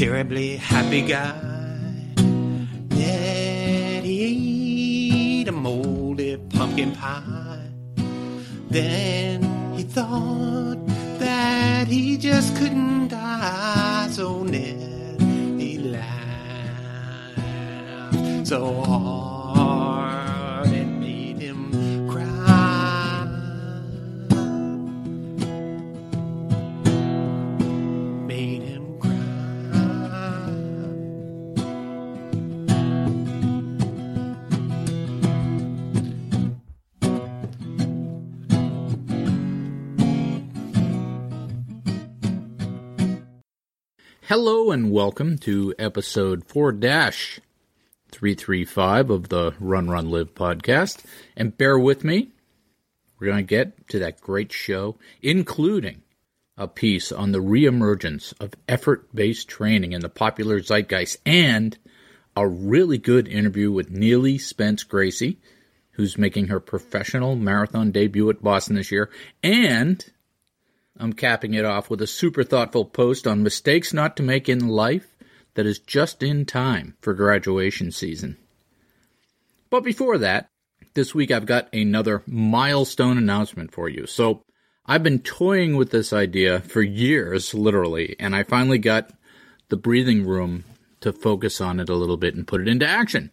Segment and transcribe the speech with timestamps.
[0.00, 1.34] Terribly happy guy.
[2.88, 7.68] Ned, he ate a moldy pumpkin pie.
[8.70, 9.42] Then
[9.76, 10.78] he thought
[11.18, 14.08] that he just couldn't die.
[14.10, 15.20] So Ned,
[15.60, 17.36] he laughed
[18.46, 19.39] so hard
[44.30, 51.04] Hello and welcome to episode 4 335 of the Run Run Live podcast.
[51.36, 52.30] And bear with me,
[53.18, 56.02] we're going to get to that great show, including
[56.56, 61.76] a piece on the reemergence of effort based training in the popular zeitgeist and
[62.36, 65.38] a really good interview with Neely Spence Gracey,
[65.94, 69.10] who's making her professional marathon debut at Boston this year,
[69.42, 70.08] and
[70.98, 74.68] I'm capping it off with a super thoughtful post on mistakes not to make in
[74.68, 75.16] life
[75.54, 78.36] that is just in time for graduation season.
[79.70, 80.48] But before that,
[80.94, 84.06] this week I've got another milestone announcement for you.
[84.06, 84.42] So
[84.86, 89.12] I've been toying with this idea for years, literally, and I finally got
[89.68, 90.64] the breathing room
[91.00, 93.30] to focus on it a little bit and put it into action.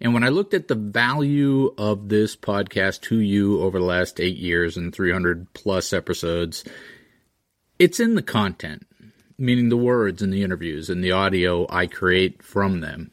[0.00, 4.18] And when I looked at the value of this podcast to you over the last
[4.18, 6.64] eight years and 300 plus episodes,
[7.78, 8.86] it's in the content,
[9.38, 13.12] meaning the words and the interviews and the audio I create from them.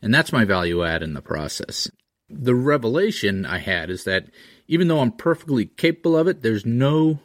[0.00, 1.90] And that's my value add in the process.
[2.30, 4.26] The revelation I had is that
[4.66, 7.20] even though I'm perfectly capable of it, there's no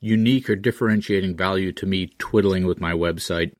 [0.00, 3.54] unique or differentiating value to me twiddling with my website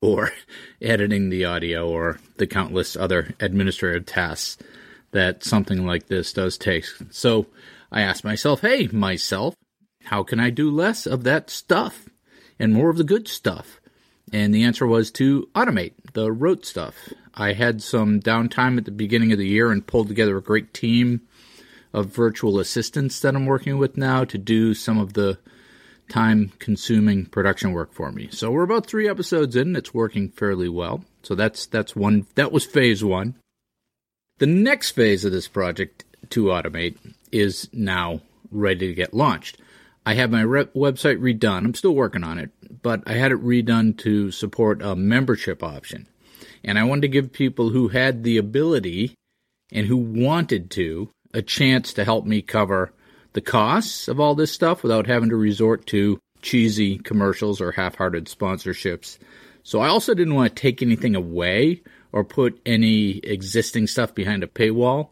[0.00, 0.32] or
[0.82, 4.58] editing the audio or the countless other administrative tasks
[5.12, 6.84] that something like this does take.
[7.10, 7.46] So
[7.90, 9.54] I asked myself, hey, myself,
[10.04, 12.08] how can I do less of that stuff
[12.58, 13.80] and more of the good stuff?
[14.32, 17.12] And the answer was to automate the rote stuff.
[17.34, 20.74] I had some downtime at the beginning of the year and pulled together a great
[20.74, 21.22] team
[21.92, 25.38] of virtual assistants that I'm working with now to do some of the
[26.08, 28.28] time consuming production work for me.
[28.30, 31.04] So we're about 3 episodes in, it's working fairly well.
[31.22, 33.34] So that's that's one that was phase 1.
[34.38, 36.96] The next phase of this project to automate
[37.32, 39.58] is now ready to get launched.
[40.04, 41.64] I have my rep- website redone.
[41.64, 42.50] I'm still working on it,
[42.82, 46.06] but I had it redone to support a membership option.
[46.62, 49.14] And I wanted to give people who had the ability
[49.72, 52.92] and who wanted to a chance to help me cover
[53.36, 57.94] the costs of all this stuff without having to resort to cheesy commercials or half
[57.94, 59.18] hearted sponsorships.
[59.62, 61.82] So I also didn't want to take anything away
[62.12, 65.10] or put any existing stuff behind a paywall.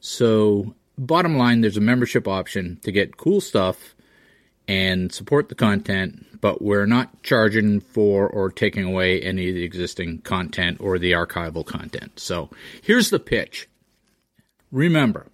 [0.00, 3.94] So, bottom line, there's a membership option to get cool stuff
[4.68, 9.64] and support the content, but we're not charging for or taking away any of the
[9.64, 12.20] existing content or the archival content.
[12.20, 12.50] So,
[12.82, 13.70] here's the pitch.
[14.70, 15.28] Remember,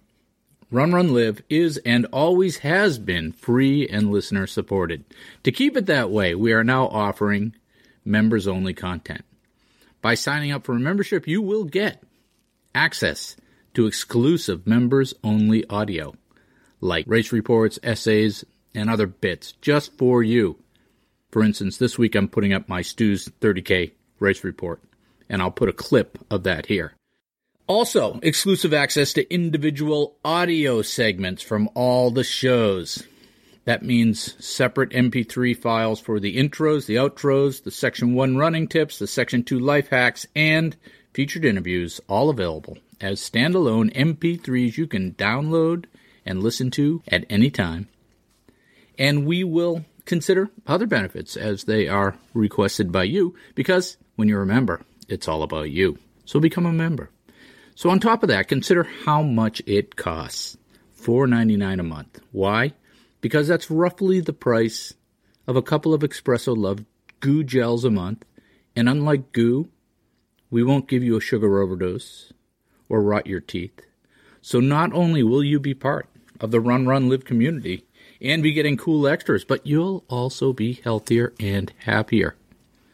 [0.73, 5.03] Run Run Live is and always has been free and listener supported.
[5.43, 7.53] To keep it that way, we are now offering
[8.05, 9.25] members only content.
[10.01, 12.01] By signing up for a membership, you will get
[12.73, 13.35] access
[13.73, 16.15] to exclusive members only audio,
[16.79, 20.57] like race reports, essays, and other bits just for you.
[21.31, 24.81] For instance, this week I'm putting up my Stu's 30K race report,
[25.27, 26.93] and I'll put a clip of that here.
[27.67, 33.07] Also, exclusive access to individual audio segments from all the shows.
[33.65, 38.99] That means separate MP3 files for the intros, the outros, the Section 1 running tips,
[38.99, 40.75] the Section 2 life hacks, and
[41.13, 45.85] featured interviews, all available as standalone MP3s you can download
[46.25, 47.87] and listen to at any time.
[48.97, 54.43] And we will consider other benefits as they are requested by you because when you're
[54.43, 55.97] a member, it's all about you.
[56.25, 57.09] So become a member.
[57.81, 60.55] So, on top of that, consider how much it costs
[61.01, 62.19] $4.99 a month.
[62.31, 62.73] Why?
[63.21, 64.93] Because that's roughly the price
[65.47, 66.85] of a couple of Espresso Love
[67.21, 68.23] GU gels a month.
[68.75, 69.67] And unlike GU,
[70.51, 72.31] we won't give you a sugar overdose
[72.87, 73.81] or rot your teeth.
[74.43, 76.07] So not only will you be part
[76.39, 77.87] of the Run Run Live community
[78.21, 82.35] and be getting cool extras, but you'll also be healthier and happier.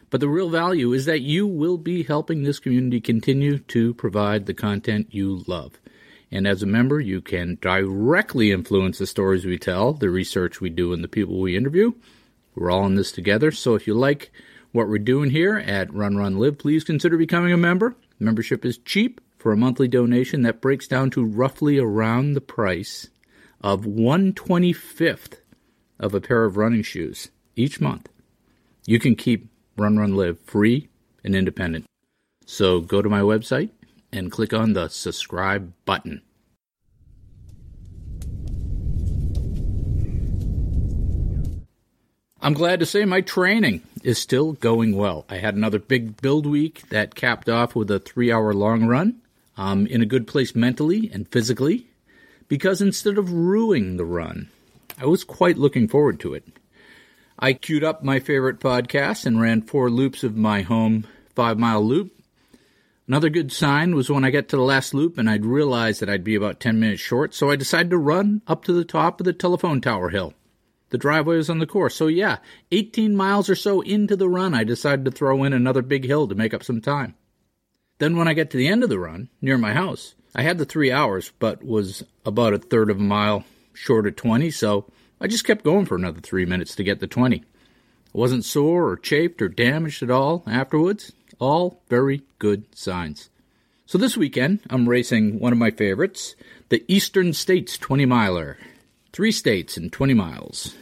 [0.09, 4.45] But the real value is that you will be helping this community continue to provide
[4.45, 5.79] the content you love.
[6.31, 10.69] And as a member, you can directly influence the stories we tell, the research we
[10.69, 11.93] do, and the people we interview.
[12.55, 13.51] We're all in this together.
[13.51, 14.31] So if you like
[14.71, 17.95] what we're doing here at Run Run Live, please consider becoming a member.
[18.19, 23.09] Membership is cheap for a monthly donation that breaks down to roughly around the price
[23.61, 25.39] of 125th
[25.99, 28.09] of a pair of running shoes each month.
[28.85, 30.89] You can keep Run Run Live free
[31.23, 31.85] and independent.
[32.45, 33.69] So go to my website
[34.11, 36.21] and click on the subscribe button.
[42.41, 45.25] I'm glad to say my training is still going well.
[45.29, 49.21] I had another big build week that capped off with a three hour long run.
[49.57, 51.87] I'm in a good place mentally and physically
[52.47, 54.49] because instead of ruining the run,
[54.97, 56.45] I was quite looking forward to it.
[57.39, 61.05] I queued up my favorite podcast and ran four loops of my home
[61.35, 62.11] five mile loop.
[63.07, 66.09] Another good sign was when I got to the last loop and I'd realized that
[66.09, 69.19] I'd be about 10 minutes short, so I decided to run up to the top
[69.19, 70.33] of the telephone tower hill.
[70.89, 72.37] The driveway was on the course, so yeah,
[72.71, 76.27] 18 miles or so into the run, I decided to throw in another big hill
[76.27, 77.13] to make up some time.
[77.99, 80.57] Then when I got to the end of the run, near my house, I had
[80.57, 84.85] the three hours, but was about a third of a mile short of 20, so
[85.19, 87.37] I just kept going for another three minutes to get the 20.
[87.37, 87.43] I
[88.13, 91.11] wasn't sore or chafed or damaged at all afterwards.
[91.39, 93.29] All very good signs.
[93.85, 96.35] So this weekend, I'm racing one of my favorites,
[96.69, 98.57] the Eastern States 20 miler.
[99.13, 100.75] Three states and 20 miles.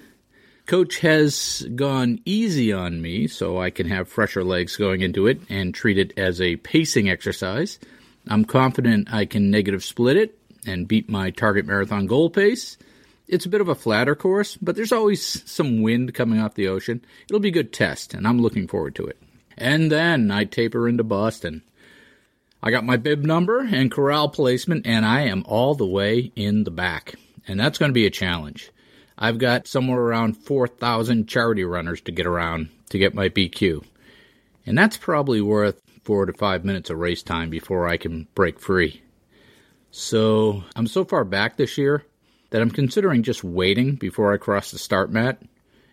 [0.66, 5.40] Coach has gone easy on me so I can have fresher legs going into it
[5.48, 7.78] and treat it as a pacing exercise.
[8.28, 12.78] I'm confident I can negative split it and beat my target marathon goal pace.
[13.28, 16.68] It's a bit of a flatter course, but there's always some wind coming off the
[16.68, 17.04] ocean.
[17.28, 19.22] It'll be a good test, and I'm looking forward to it.
[19.58, 21.64] And then I taper into Boston.
[22.62, 26.66] I got my bib number and corral placement, and I am all the way in
[26.66, 27.16] the back.
[27.48, 28.72] And that's going to be a challenge.
[29.18, 33.84] I've got somewhere around 4,000 charity runners to get around to get my BQ.
[34.66, 38.60] And that's probably worth four to five minutes of race time before I can break
[38.60, 39.02] free.
[39.92, 42.04] So I'm so far back this year
[42.50, 45.42] that I'm considering just waiting before I cross the start mat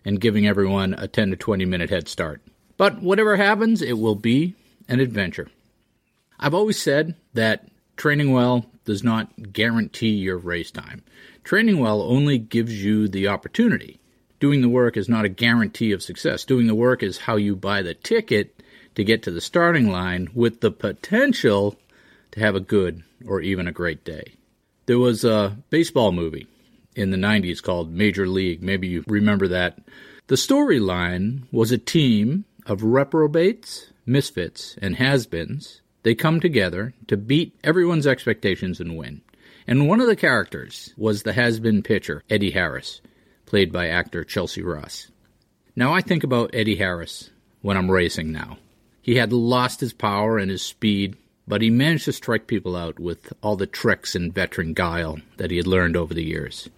[0.05, 2.41] and giving everyone a 10 to 20 minute head start.
[2.77, 4.55] But whatever happens, it will be
[4.87, 5.49] an adventure.
[6.39, 11.03] I've always said that training well does not guarantee your race time.
[11.43, 13.99] Training well only gives you the opportunity.
[14.39, 16.43] Doing the work is not a guarantee of success.
[16.43, 18.61] Doing the work is how you buy the ticket
[18.95, 21.77] to get to the starting line with the potential
[22.31, 24.33] to have a good or even a great day.
[24.85, 26.47] There was a baseball movie
[26.95, 28.61] in the 90s called Major League.
[28.61, 29.79] Maybe you remember that.
[30.27, 35.81] The storyline was a team of reprobates, misfits, and has beens.
[36.03, 39.21] They come together to beat everyone's expectations and win.
[39.65, 43.01] And one of the characters was the has been pitcher, Eddie Harris,
[43.45, 45.07] played by actor Chelcie Ross.
[45.75, 47.29] Now I think about Eddie Harris
[47.61, 48.57] when I'm racing now.
[49.01, 51.15] He had lost his power and his speed,
[51.47, 55.51] but he managed to strike people out with all the tricks and veteran guile that
[55.51, 56.69] he had learned over the years.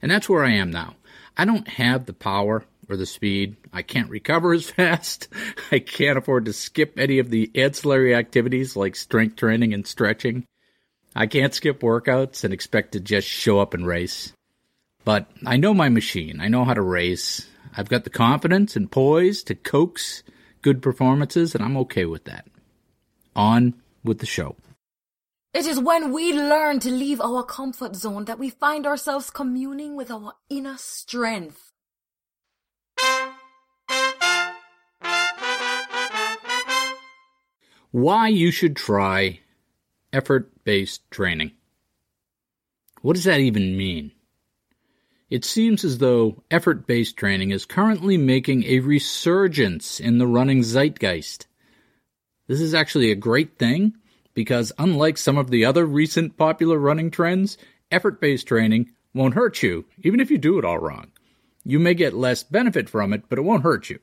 [0.00, 0.94] And that's where I am now.
[1.36, 3.56] I don't have the power or the speed.
[3.72, 5.28] I can't recover as fast.
[5.70, 10.44] I can't afford to skip any of the ancillary activities like strength training and stretching.
[11.14, 14.32] I can't skip workouts and expect to just show up and race.
[15.04, 16.40] But I know my machine.
[16.40, 17.46] I know how to race.
[17.76, 20.22] I've got the confidence and poise to coax
[20.62, 22.46] good performances, and I'm okay with that.
[23.36, 24.56] On with the show.
[25.52, 29.96] It is when we learn to leave our comfort zone that we find ourselves communing
[29.96, 31.72] with our inner strength.
[37.92, 39.40] Why you should try
[40.12, 41.52] effort based training.
[43.02, 44.10] What does that even mean?
[45.30, 50.62] It seems as though effort based training is currently making a resurgence in the running
[50.62, 51.46] zeitgeist.
[52.46, 53.94] This is actually a great thing
[54.34, 57.56] because, unlike some of the other recent popular running trends,
[57.90, 61.10] effort based training won't hurt you, even if you do it all wrong.
[61.64, 63.98] You may get less benefit from it, but it won't hurt you.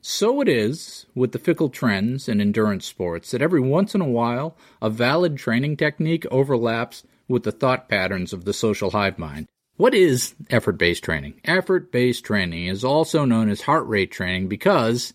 [0.00, 4.08] So it is with the fickle trends in endurance sports that every once in a
[4.08, 9.48] while a valid training technique overlaps with the thought patterns of the social hive mind.
[9.76, 11.40] What is effort based training?
[11.44, 15.12] Effort based training is also known as heart rate training because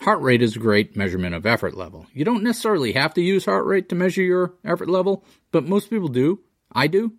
[0.00, 2.06] heart rate is a great measurement of effort level.
[2.12, 5.90] You don't necessarily have to use heart rate to measure your effort level, but most
[5.90, 6.40] people do.
[6.72, 7.12] I do.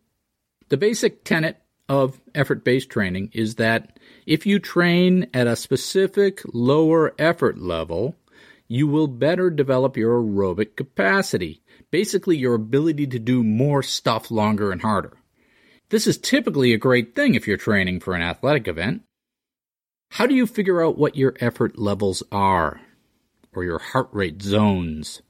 [0.70, 1.58] The basic tenet
[1.90, 8.16] of effort based training is that if you train at a specific lower effort level,
[8.68, 11.62] you will better develop your aerobic capacity,
[11.92, 15.18] basically, your ability to do more stuff longer and harder.
[15.90, 19.02] This is typically a great thing if you're training for an athletic event.
[20.16, 22.82] How do you figure out what your effort levels are,
[23.54, 25.22] or your heart rate zones?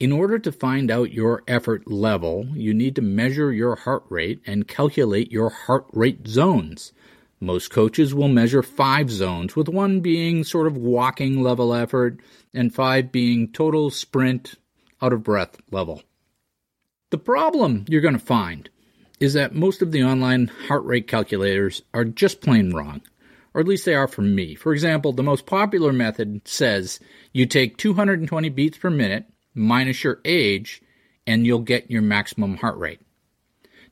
[0.00, 4.40] In order to find out your effort level, you need to measure your heart rate
[4.46, 6.94] and calculate your heart rate zones.
[7.40, 12.18] Most coaches will measure five zones, with one being sort of walking level effort
[12.54, 14.54] and five being total sprint,
[15.02, 16.02] out of breath level.
[17.10, 18.70] The problem you're going to find
[19.20, 23.02] is that most of the online heart rate calculators are just plain wrong,
[23.56, 24.54] or at least they are for me.
[24.54, 27.00] For example, the most popular method says
[27.32, 30.82] you take 220 beats per minute minus your age,
[31.26, 33.00] and you'll get your maximum heart rate.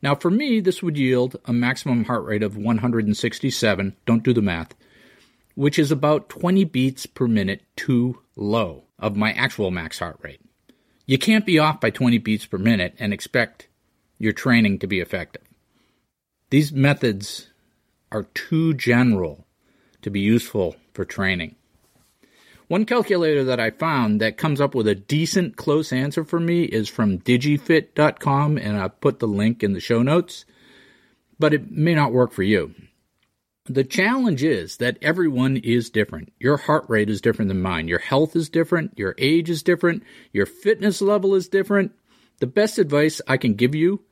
[0.03, 4.43] Now, for me, this would yield a maximum heart rate of 167, don't do the
[4.43, 4.75] math,
[5.55, 10.43] which is about 20 beats per minute too low of my actual max heart rate.
[11.07, 13.69] You can't be off by 20 beats per minute and expect
[14.19, 15.49] your training to be effective.
[16.51, 17.49] These methods
[18.13, 19.47] are too general
[20.05, 21.57] to be useful for training.
[22.69, 26.65] One calculator that I found that comes up with a decent close answer for me
[26.65, 30.47] is from digifit.com, and I put the link in the show notes,
[31.39, 32.75] but it may not work for you.
[33.67, 36.33] The challenge is that everyone is different.
[36.39, 37.89] Your heart rate is different than mine.
[37.89, 38.99] Your health is different.
[38.99, 40.03] Your age is different.
[40.33, 41.93] Your fitness level is different.
[42.41, 44.03] The best advice I can give you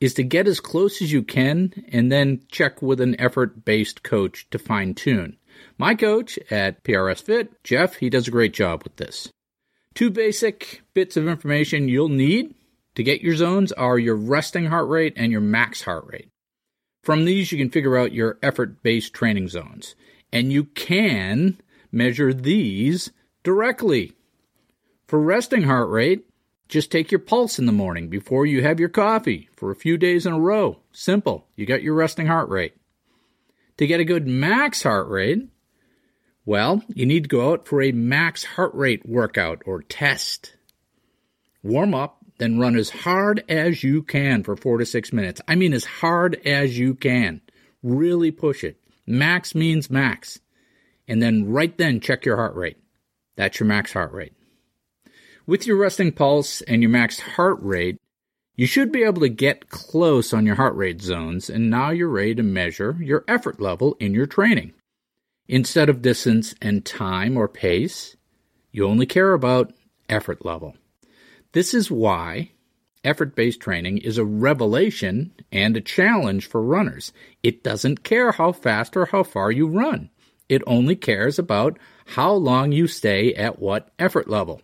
[0.00, 4.02] is to get as close as you can and then check with an effort based
[4.02, 5.36] coach to fine tune.
[5.76, 9.28] My coach at PRS Fit, Jeff, he does a great job with this.
[9.94, 12.54] Two basic bits of information you'll need
[12.94, 16.28] to get your zones are your resting heart rate and your max heart rate.
[17.02, 19.94] From these, you can figure out your effort based training zones.
[20.32, 21.58] And you can
[21.90, 23.10] measure these
[23.42, 24.12] directly.
[25.06, 26.27] For resting heart rate,
[26.68, 29.96] just take your pulse in the morning before you have your coffee for a few
[29.96, 30.78] days in a row.
[30.92, 31.46] Simple.
[31.56, 32.74] You got your resting heart rate.
[33.78, 35.48] To get a good max heart rate,
[36.44, 40.54] well, you need to go out for a max heart rate workout or test.
[41.62, 45.40] Warm up, then run as hard as you can for four to six minutes.
[45.48, 47.40] I mean, as hard as you can.
[47.82, 48.78] Really push it.
[49.06, 50.38] Max means max.
[51.06, 52.76] And then right then check your heart rate.
[53.36, 54.34] That's your max heart rate.
[55.48, 57.96] With your resting pulse and your max heart rate,
[58.54, 62.10] you should be able to get close on your heart rate zones, and now you're
[62.10, 64.74] ready to measure your effort level in your training.
[65.46, 68.14] Instead of distance and time or pace,
[68.72, 69.72] you only care about
[70.10, 70.76] effort level.
[71.52, 72.50] This is why
[73.02, 77.10] effort based training is a revelation and a challenge for runners.
[77.42, 80.10] It doesn't care how fast or how far you run,
[80.50, 84.60] it only cares about how long you stay at what effort level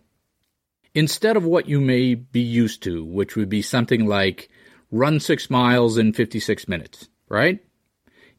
[0.95, 4.49] instead of what you may be used to, which would be something like
[4.89, 7.59] run six miles in 56 minutes, right?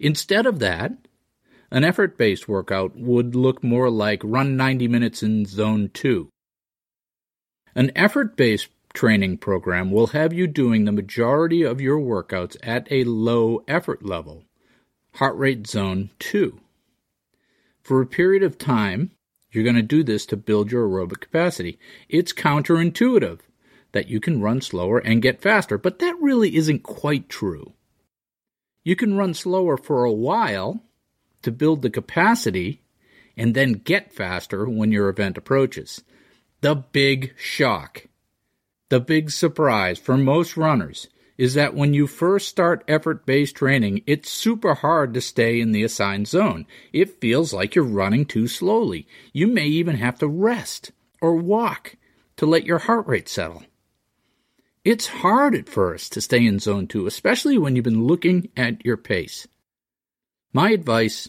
[0.00, 0.92] Instead of that,
[1.70, 6.28] an effort based workout would look more like run 90 minutes in zone 2.
[7.75, 12.90] An effort based training program will have you doing the majority of your workouts at
[12.90, 14.44] a low effort level,
[15.14, 16.58] heart rate zone 2.
[17.82, 19.10] For a period of time,
[19.56, 21.78] you're going to do this to build your aerobic capacity.
[22.08, 23.40] It's counterintuitive
[23.92, 27.72] that you can run slower and get faster, but that really isn't quite true.
[28.84, 30.84] You can run slower for a while
[31.42, 32.82] to build the capacity
[33.36, 36.02] and then get faster when your event approaches.
[36.60, 38.06] The big shock,
[38.88, 44.02] the big surprise for most runners is that when you first start effort based training,
[44.06, 46.66] it's super hard to stay in the assigned zone.
[46.92, 49.06] It feels like you're running too slowly.
[49.32, 51.96] You may even have to rest or walk
[52.36, 53.64] to let your heart rate settle.
[54.84, 58.84] It's hard at first to stay in zone two, especially when you've been looking at
[58.84, 59.46] your pace.
[60.52, 61.28] My advice,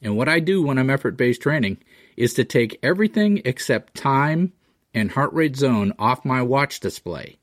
[0.00, 1.78] and what I do when I'm effort based training,
[2.16, 4.52] is to take everything except time
[4.94, 7.38] and heart rate zone off my watch display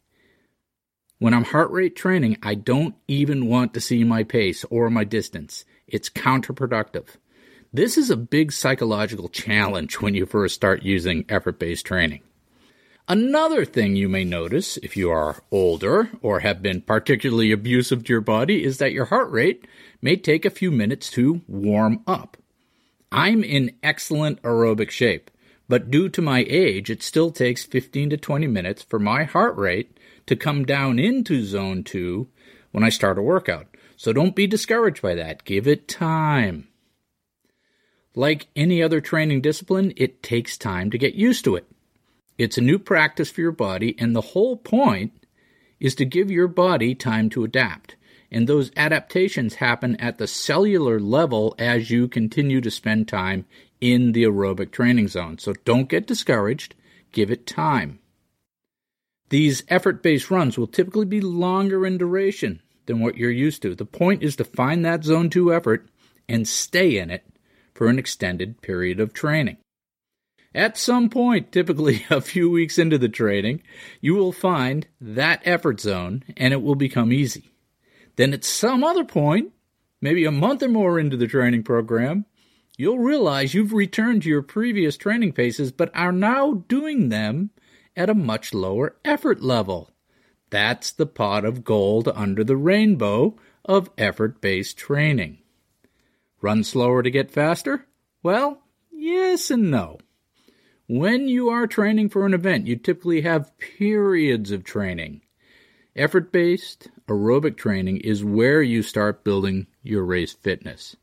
[1.21, 5.03] when I'm heart rate training, I don't even want to see my pace or my
[5.03, 5.65] distance.
[5.87, 7.09] It's counterproductive.
[7.71, 12.23] This is a big psychological challenge when you first start using effort based training.
[13.07, 18.13] Another thing you may notice if you are older or have been particularly abusive to
[18.13, 19.67] your body is that your heart rate
[20.01, 22.35] may take a few minutes to warm up.
[23.11, 25.29] I'm in excellent aerobic shape,
[25.69, 29.55] but due to my age, it still takes 15 to 20 minutes for my heart
[29.55, 29.99] rate
[30.31, 32.25] to come down into zone 2
[32.71, 33.67] when I start a workout.
[33.97, 35.43] So don't be discouraged by that.
[35.43, 36.69] Give it time.
[38.15, 41.67] Like any other training discipline, it takes time to get used to it.
[42.38, 45.11] It's a new practice for your body, and the whole point
[45.81, 47.97] is to give your body time to adapt.
[48.31, 53.45] And those adaptations happen at the cellular level as you continue to spend time
[53.81, 55.39] in the aerobic training zone.
[55.39, 56.73] So don't get discouraged,
[57.11, 58.00] give it time.
[59.31, 63.73] These effort based runs will typically be longer in duration than what you're used to.
[63.73, 65.88] The point is to find that zone 2 effort
[66.27, 67.23] and stay in it
[67.73, 69.55] for an extended period of training.
[70.53, 73.63] At some point, typically a few weeks into the training,
[74.01, 77.53] you will find that effort zone and it will become easy.
[78.17, 79.53] Then at some other point,
[80.01, 82.25] maybe a month or more into the training program,
[82.77, 87.51] you'll realize you've returned to your previous training paces but are now doing them
[87.95, 89.91] at a much lower effort level.
[90.50, 95.39] That's the pot of gold under the rainbow of effort based training.
[96.41, 97.86] Run slower to get faster?
[98.24, 100.00] Well, yes and no.
[100.88, 105.21] When you are training for an event, you typically have periods of training.
[105.95, 110.95] Effort based aerobic training is where you start building your race fitness.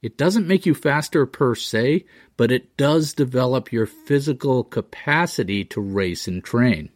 [0.00, 2.04] It doesn't make you faster per se,
[2.36, 6.90] but it does develop your physical capacity to race and train.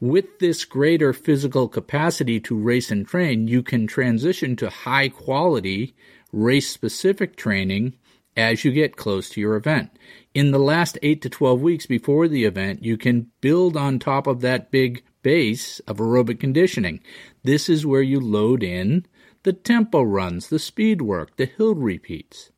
[0.00, 5.94] With this greater physical capacity to race and train, you can transition to high quality
[6.32, 7.94] race specific training
[8.36, 9.90] as you get close to your event.
[10.34, 14.26] In the last 8 to 12 weeks before the event, you can build on top
[14.26, 17.00] of that big base of aerobic conditioning.
[17.42, 19.06] This is where you load in
[19.46, 22.50] the tempo runs, the speed work, the hill repeats.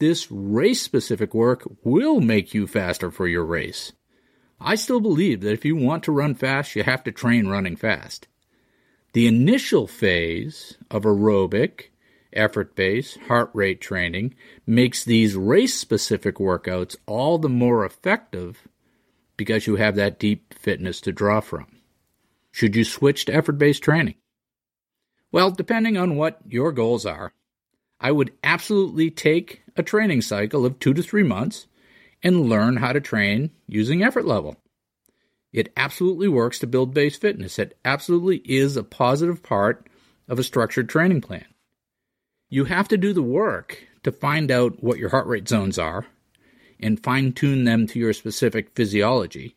[0.00, 3.94] This race specific work will make you faster for your race.
[4.60, 7.74] I still believe that if you want to run fast, you have to train running
[7.74, 8.28] fast.
[9.14, 11.84] The initial phase of aerobic
[12.34, 14.34] effort based heart rate training
[14.66, 18.68] makes these race specific workouts all the more effective
[19.38, 21.80] because you have that deep fitness to draw from.
[22.52, 24.16] Should you switch to effort based training?
[25.32, 27.32] Well, depending on what your goals are,
[28.00, 31.66] I would absolutely take a training cycle of two to three months
[32.22, 34.56] and learn how to train using effort level.
[35.52, 37.58] It absolutely works to build base fitness.
[37.58, 39.86] It absolutely is a positive part
[40.28, 41.46] of a structured training plan.
[42.48, 46.06] You have to do the work to find out what your heart rate zones are
[46.80, 49.54] and fine tune them to your specific physiology.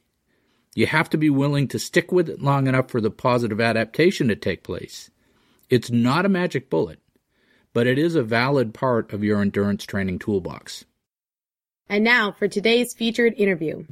[0.76, 4.28] You have to be willing to stick with it long enough for the positive adaptation
[4.28, 5.10] to take place.
[5.70, 7.00] It's not a magic bullet,
[7.74, 10.86] but it is a valid part of your endurance training toolbox.
[11.88, 13.86] And now for today's featured interview.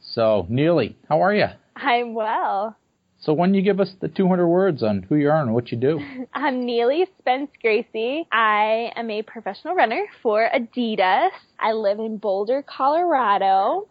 [0.00, 1.46] So, Neely, how are you?
[1.76, 2.76] I'm well.
[3.20, 5.78] So, when you give us the 200 words on who you are and what you
[5.78, 6.00] do?
[6.34, 8.26] I'm Neely Spence Gracey.
[8.32, 11.30] I am a professional runner for Adidas.
[11.58, 13.88] I live in Boulder, Colorado,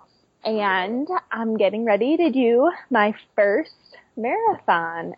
[0.48, 3.72] and I'm getting ready to do my first
[4.16, 5.14] marathon.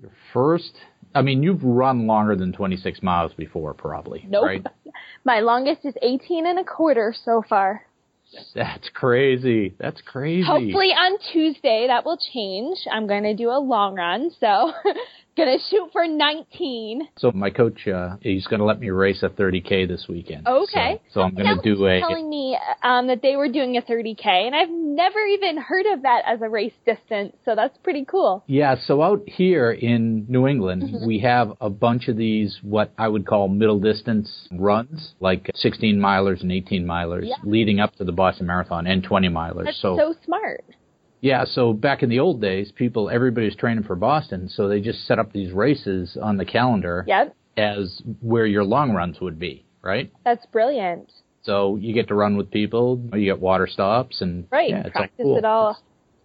[0.00, 0.72] Your first?
[1.14, 4.26] I mean, you've run longer than 26 miles before, probably.
[4.28, 4.44] Nope.
[4.44, 4.66] Right?
[5.24, 7.86] My longest is 18 and a quarter so far.
[8.54, 9.74] That's crazy.
[9.78, 10.46] That's crazy.
[10.46, 12.78] Hopefully on Tuesday that will change.
[12.90, 14.72] I'm going to do a long run, so
[15.36, 17.08] to shoot for 19.
[17.18, 20.46] So my coach, uh, he's going to let me race a 30k this weekend.
[20.46, 21.00] Okay.
[21.08, 22.00] So, so I'm going to Someone do a.
[22.00, 26.02] telling me um, that they were doing a 30k, and I've never even heard of
[26.02, 27.34] that as a race distance.
[27.44, 28.44] So that's pretty cool.
[28.46, 31.06] Yeah, so out here in New England, Mm-hmm.
[31.06, 35.96] we have a bunch of these, what I would call middle distance runs, like 16
[35.98, 37.36] milers and 18 milers, Yeah.
[37.44, 39.64] leading up to the Boston Marathon, and 20 milers.
[39.66, 40.64] That's so, smart.
[41.22, 45.06] Yeah, so back in the old days, people, everybody's training for Boston, so they just
[45.06, 49.64] set up these races on the calendar Yep, as where your long runs would be,
[49.82, 50.12] right?
[50.24, 51.10] that's brilliant.
[51.42, 55.22] So you get to run with people, you get water stops, and Right, yeah, practice
[55.22, 55.38] cool.
[55.38, 55.78] it all.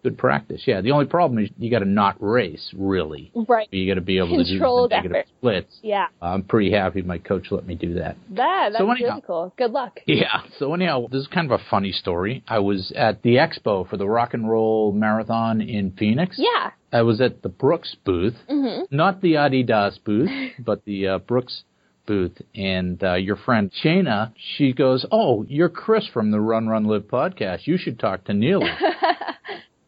[0.07, 0.61] Good practice.
[0.65, 3.31] Yeah, the only problem is you got to not race really.
[3.35, 3.67] Right.
[3.71, 5.25] You got to be able to do negative effort.
[5.37, 5.79] splits.
[5.81, 8.15] Yeah, I'm pretty happy my coach let me do that.
[8.29, 9.53] that that's So anyhow- really cool.
[9.57, 9.99] Good luck.
[10.05, 10.41] Yeah.
[10.59, 12.43] So anyhow, this is kind of a funny story.
[12.47, 16.37] I was at the expo for the Rock and Roll Marathon in Phoenix.
[16.39, 16.71] Yeah.
[16.93, 18.83] I was at the Brooks booth, Mhm.
[18.91, 21.63] not the Adidas booth, but the uh, Brooks
[22.05, 26.85] booth, and uh, your friend Shayna, she goes, "Oh, you're Chris from the Run Run
[26.85, 27.67] Live podcast.
[27.67, 28.69] You should talk to Neely."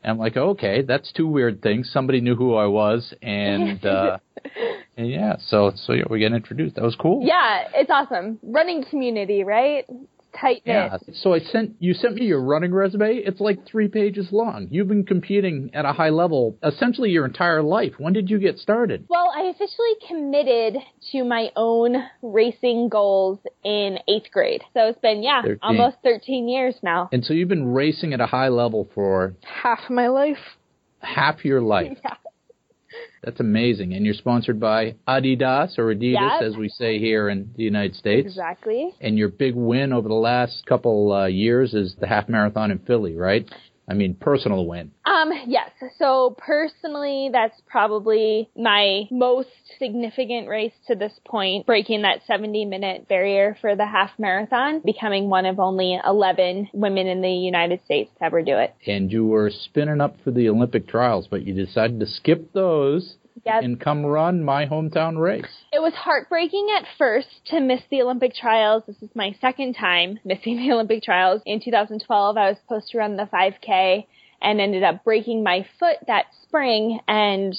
[0.10, 1.92] And I'm like, okay, that's two weird things.
[1.94, 4.18] Somebody knew who I was, and uh,
[4.98, 6.78] and yeah, so so yeah, we get introduced.
[6.78, 7.22] That was cool.
[7.24, 8.40] Yeah, it's awesome.
[8.42, 9.86] Running community, right?
[10.40, 10.92] Tight knit.
[10.92, 10.98] Yeah.
[11.16, 13.16] So I sent you sent me your running resume.
[13.16, 14.68] It's like three pages long.
[14.70, 17.94] You've been competing at a high level essentially your entire life.
[17.98, 19.06] When did you get started?
[19.10, 20.78] Well, I officially committed
[21.12, 24.62] to my own racing goals in eighth grade.
[24.74, 25.60] So it's been, yeah, 13.
[25.64, 27.10] almost 13 years now.
[27.12, 30.38] And so you've been racing at a high level for Half my life.
[31.00, 31.98] half your life.
[32.04, 32.16] Yeah.
[33.24, 33.94] That's amazing.
[33.94, 36.42] And you're sponsored by Adidas or Adidas, Yep.
[36.42, 38.28] as we say here in the United States.
[38.28, 38.92] Exactly.
[39.02, 42.80] And your big win over the last couple uh, years is the half marathon in
[42.80, 43.46] Philly, right?
[43.90, 44.92] I mean, personal win.
[45.06, 45.72] Um, yes.
[45.98, 49.50] So personally, that's probably my most
[49.80, 55.30] significant race to this point, breaking that 70 minute barrier for the half marathon, becoming
[55.30, 58.76] one of only 11 women in the United States to ever do it.
[58.86, 63.16] And you were spinning up for the Olympic trials, but you decided to skip those
[63.46, 63.64] Yep.
[63.64, 65.46] and come run my hometown race.
[65.72, 68.84] It was heartbreaking at first to miss the Olympic trials.
[68.88, 71.42] This is my second time missing the Olympic trials.
[71.46, 74.06] In 2012, I was supposed to run the 5K
[74.42, 77.54] and ended up breaking my foot that spring and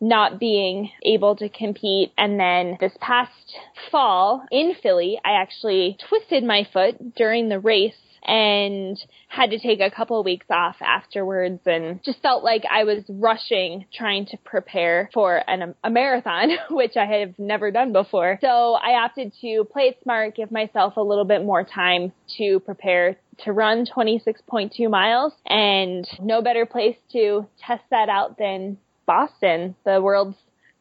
[0.00, 2.12] not being able to compete.
[2.18, 3.58] And then this past
[3.90, 7.94] fall in Philly, I actually twisted my foot during the race
[8.26, 12.84] and had to take a couple of weeks off afterwards and just felt like I
[12.84, 18.38] was rushing trying to prepare for an, a marathon, which I have never done before.
[18.40, 22.60] So I opted to play it smart, give myself a little bit more time to
[22.60, 29.76] prepare to run 26.2 miles and no better place to test that out than Boston,
[29.84, 30.36] the world's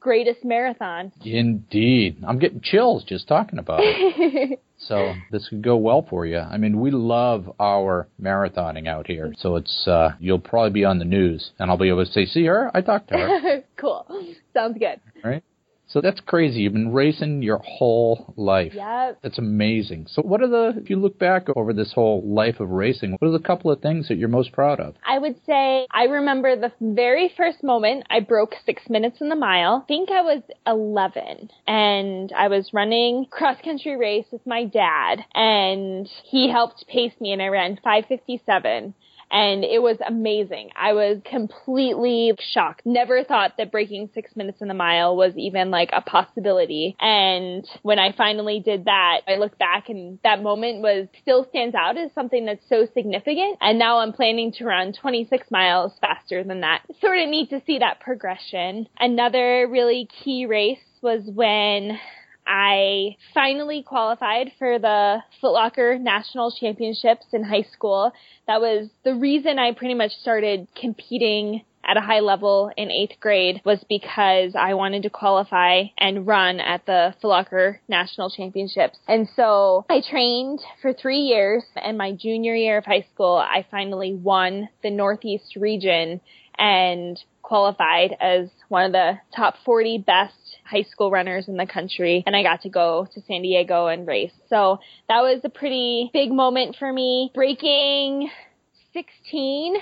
[0.05, 1.11] greatest marathon.
[1.23, 2.23] Indeed.
[2.27, 4.61] I'm getting chills just talking about it.
[4.77, 6.37] so this could go well for you.
[6.37, 9.33] I mean, we love our marathoning out here.
[9.39, 12.27] So it's, uh, you'll probably be on the news and I'll be able to say,
[12.27, 12.69] see her?
[12.71, 13.63] I talked to her.
[13.77, 14.05] cool.
[14.53, 15.01] Sounds good.
[15.23, 15.43] right?
[15.87, 16.61] So that's crazy.
[16.61, 18.73] You've been racing your whole life.
[18.73, 19.19] Yep.
[19.21, 20.07] That's amazing.
[20.09, 23.27] So what are the, if you look back over this whole life of racing, what
[23.27, 24.95] are the couple of things that you're most proud of?
[25.05, 29.35] I would say I remember the very first moment I broke six minutes in the
[29.35, 29.81] mile.
[29.83, 35.23] I think I was 11 and I was running cross country race with my dad
[35.33, 38.93] and he helped pace me and I ran 557
[39.35, 40.69] and it was amazing.
[40.77, 42.83] I was completely shocked.
[42.85, 46.95] Never thought that breaking six minutes in the mile was even like a possibility.
[47.01, 51.75] And when I finally did that, I look back and that moment was still stands
[51.75, 53.57] out as something that's so significant.
[53.59, 56.83] And now I'm planning to run 26 miles faster than that.
[57.01, 58.87] Sort of neat to see that progression.
[58.97, 61.99] Another really key race was when
[62.47, 68.11] I finally qualified for the Foot Locker National Championships in high school.
[68.47, 73.19] That was the reason I pretty much started competing at a high level in eighth
[73.19, 78.97] grade was because I wanted to qualify and run at the Foot Locker National Championships.
[79.07, 83.65] And so I trained for three years and my junior year of high school, I
[83.69, 86.21] finally won the Northeast region
[86.57, 90.33] and qualified as one of the top 40 best
[90.65, 94.07] high school runners in the country and I got to go to San Diego and
[94.07, 94.33] race.
[94.49, 97.31] So that was a pretty big moment for me.
[97.33, 98.29] Breaking
[98.93, 99.75] 16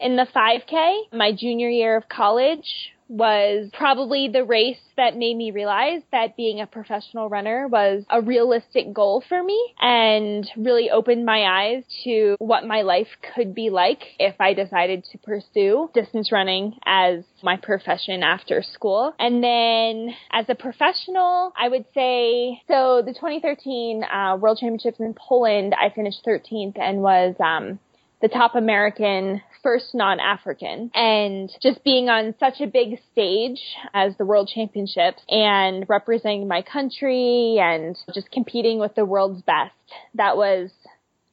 [0.00, 5.50] in the 5K, my junior year of college was probably the race that made me
[5.50, 11.26] realize that being a professional runner was a realistic goal for me and really opened
[11.26, 16.30] my eyes to what my life could be like if I decided to pursue distance
[16.30, 19.12] running as my profession after school.
[19.18, 25.14] And then as a professional, I would say, so the 2013 uh, World Championships in
[25.14, 27.80] Poland, I finished 13th and was, um,
[28.20, 33.60] the top American first non-African and just being on such a big stage
[33.94, 39.72] as the world championships and representing my country and just competing with the world's best.
[40.14, 40.70] That was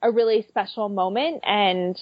[0.02, 1.98] a really special moment and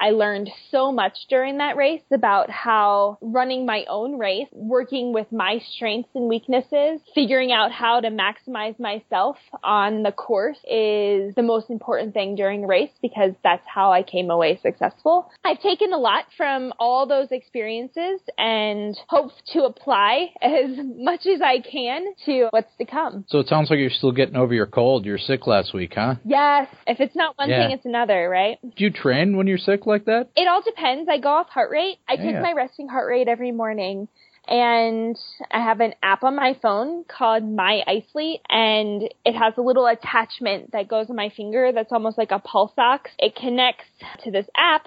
[0.00, 5.30] I learned so much during that race about how running my own race, working with
[5.32, 11.42] my strengths and weaknesses, figuring out how to maximize myself on the course is the
[11.42, 15.30] most important thing during a race because that's how I came away successful.
[15.44, 21.40] I've taken a lot from all those experiences and hope to apply as much as
[21.40, 23.24] I can to what's to come.
[23.28, 25.04] So it sounds like you're still getting over your cold.
[25.04, 26.14] You were sick last week, huh?
[26.24, 27.66] Yes, if it's not one Yeah.
[27.66, 28.58] thing, it's another, right?
[28.62, 30.28] Do you train when you're sick like that?
[30.36, 31.08] It all depends.
[31.08, 31.98] I go off heart rate.
[32.08, 34.08] I take my resting heart rate every morning
[34.48, 35.16] and
[35.50, 39.86] I have an app on my phone called My Icely, and it has a little
[39.86, 43.10] attachment that goes on my finger that's almost like a pulse ox.
[43.18, 43.84] It connects
[44.24, 44.86] to this app,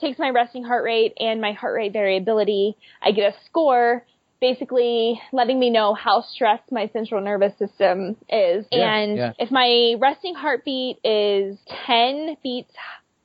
[0.00, 2.76] takes my resting heart rate and my heart rate variability.
[3.00, 4.04] I get a score,
[4.40, 8.66] basically letting me know how stressed my central nervous system is.
[8.72, 9.32] Yeah, and yeah.
[9.38, 12.72] if my resting heartbeat is 10 beats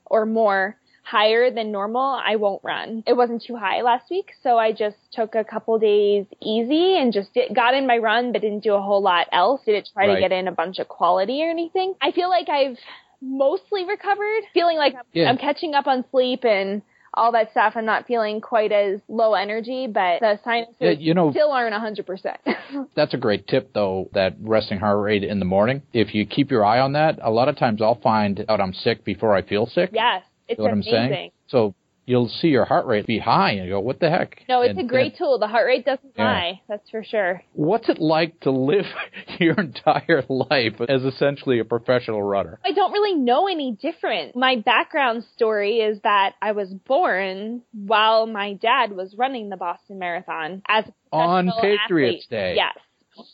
[0.05, 0.75] or more
[1.12, 3.04] higher than normal, I won't run.
[3.06, 7.12] It wasn't too high last week, so I just took a couple days easy and
[7.12, 9.60] just did, got in my run, but didn't do a whole lot else.
[9.65, 10.15] Didn't try Right.
[10.15, 11.95] to get in a bunch of quality or anything.
[12.02, 12.78] I feel like I've
[13.21, 15.30] mostly recovered, feeling like I'm, Yeah.
[15.30, 16.82] I'm catching up on sleep and
[17.13, 17.74] all that stuff.
[17.76, 21.74] I'm not feeling quite as low energy, but the sinuses Yeah, you know- still aren't
[21.74, 22.38] 100%.
[22.95, 25.82] That's a great tip, though, that resting heart rate in the morning.
[25.91, 28.74] If you keep your eye on that, a lot of times I'll find out I'm
[28.74, 29.89] sick before I feel sick.
[29.91, 30.96] yes, it's You know what amazing.
[30.96, 31.32] I'm saying?
[31.48, 31.76] So
[32.08, 34.44] you'll see your heart rate be high and you go, what the heck?
[34.50, 35.40] No, it's And a great then- tool.
[35.40, 36.24] The heart rate doesn't Yeah.
[36.26, 36.62] lie.
[36.68, 37.44] That's for sure.
[37.54, 38.86] What's it like to live
[39.40, 42.60] your entire life as essentially a professional runner?
[42.66, 44.36] I don't really know any different.
[44.36, 50.00] My background story is that I was born while my dad was running the Boston
[50.00, 52.30] Marathon as a On Patriots athlete.
[52.30, 52.54] Day.
[52.56, 52.76] Yes.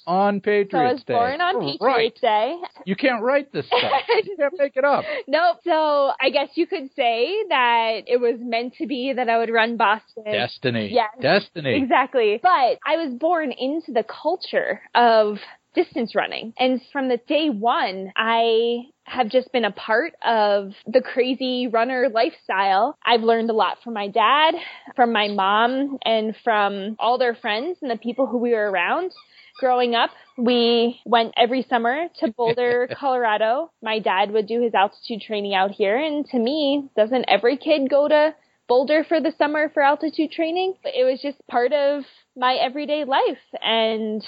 [0.06, 0.74] On Patriots Day.
[0.74, 1.14] So I was Day.
[1.14, 2.58] born on Oh, Patriots Day.
[2.86, 3.92] You can't write this stuff.
[4.26, 5.04] you can't make it up.
[5.28, 5.58] Nope.
[5.64, 9.50] So I guess you could say that it was meant to be that I would
[9.50, 10.24] run Boston.
[10.26, 10.90] Destiny.
[10.94, 11.10] Yes.
[11.22, 11.76] Destiny.
[11.82, 12.40] Exactly.
[12.42, 15.38] But I was born into the culture of
[15.76, 16.54] distance running.
[16.58, 22.10] And from the day one, I have just been a part of the crazy runner
[22.12, 22.98] lifestyle.
[23.06, 24.56] I've learned a lot from my dad,
[24.96, 29.12] from my mom, and from all their friends and the people who we were around.
[29.60, 33.72] Growing up, we went every summer to Boulder, Colorado.
[33.82, 35.98] My dad would do his altitude training out here.
[35.98, 38.36] And to me, doesn't every kid go to
[38.68, 40.76] Boulder for the summer for altitude training.
[40.84, 42.04] It was just part of
[42.36, 44.22] my everyday life and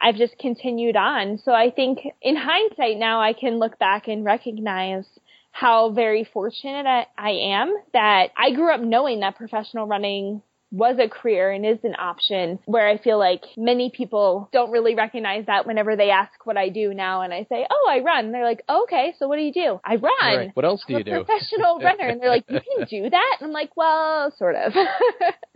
[0.00, 1.38] I've just continued on.
[1.38, 5.06] So I think in hindsight now I can look back and recognize
[5.50, 10.96] how very fortunate I, I am that I grew up knowing that professional running was
[10.98, 15.46] a career and is an option where I feel like many people don't really recognize
[15.46, 18.32] that whenever they ask what I do now and I say, Oh, I run.
[18.32, 19.80] they're like, okay, so what do you do?
[19.84, 20.12] I run.
[20.20, 20.50] Right.
[20.54, 21.24] What else do I'm you a do?
[21.24, 22.08] professional runner.
[22.08, 23.36] And they're like, you can do that?
[23.40, 24.72] And I'm like, well, sort of.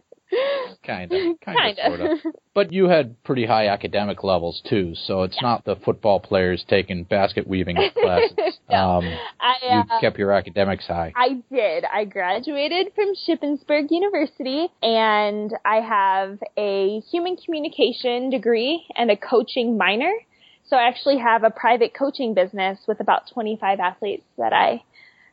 [0.84, 1.40] Kind of.
[1.44, 1.86] Kind Kinda.
[1.86, 1.98] of.
[1.98, 2.34] Sort of.
[2.54, 7.04] But you had pretty high academic levels too, so it's not the football players taking
[7.04, 8.58] basket weaving classes.
[8.68, 8.76] No.
[8.76, 9.04] Um,
[9.40, 11.12] I, you uh, kept your academics high.
[11.14, 11.84] I did.
[11.84, 19.78] I graduated from Shippensburg University and I have a human communication degree and a coaching
[19.78, 20.12] minor.
[20.66, 24.82] So I actually have a private coaching business with about 25 athletes that I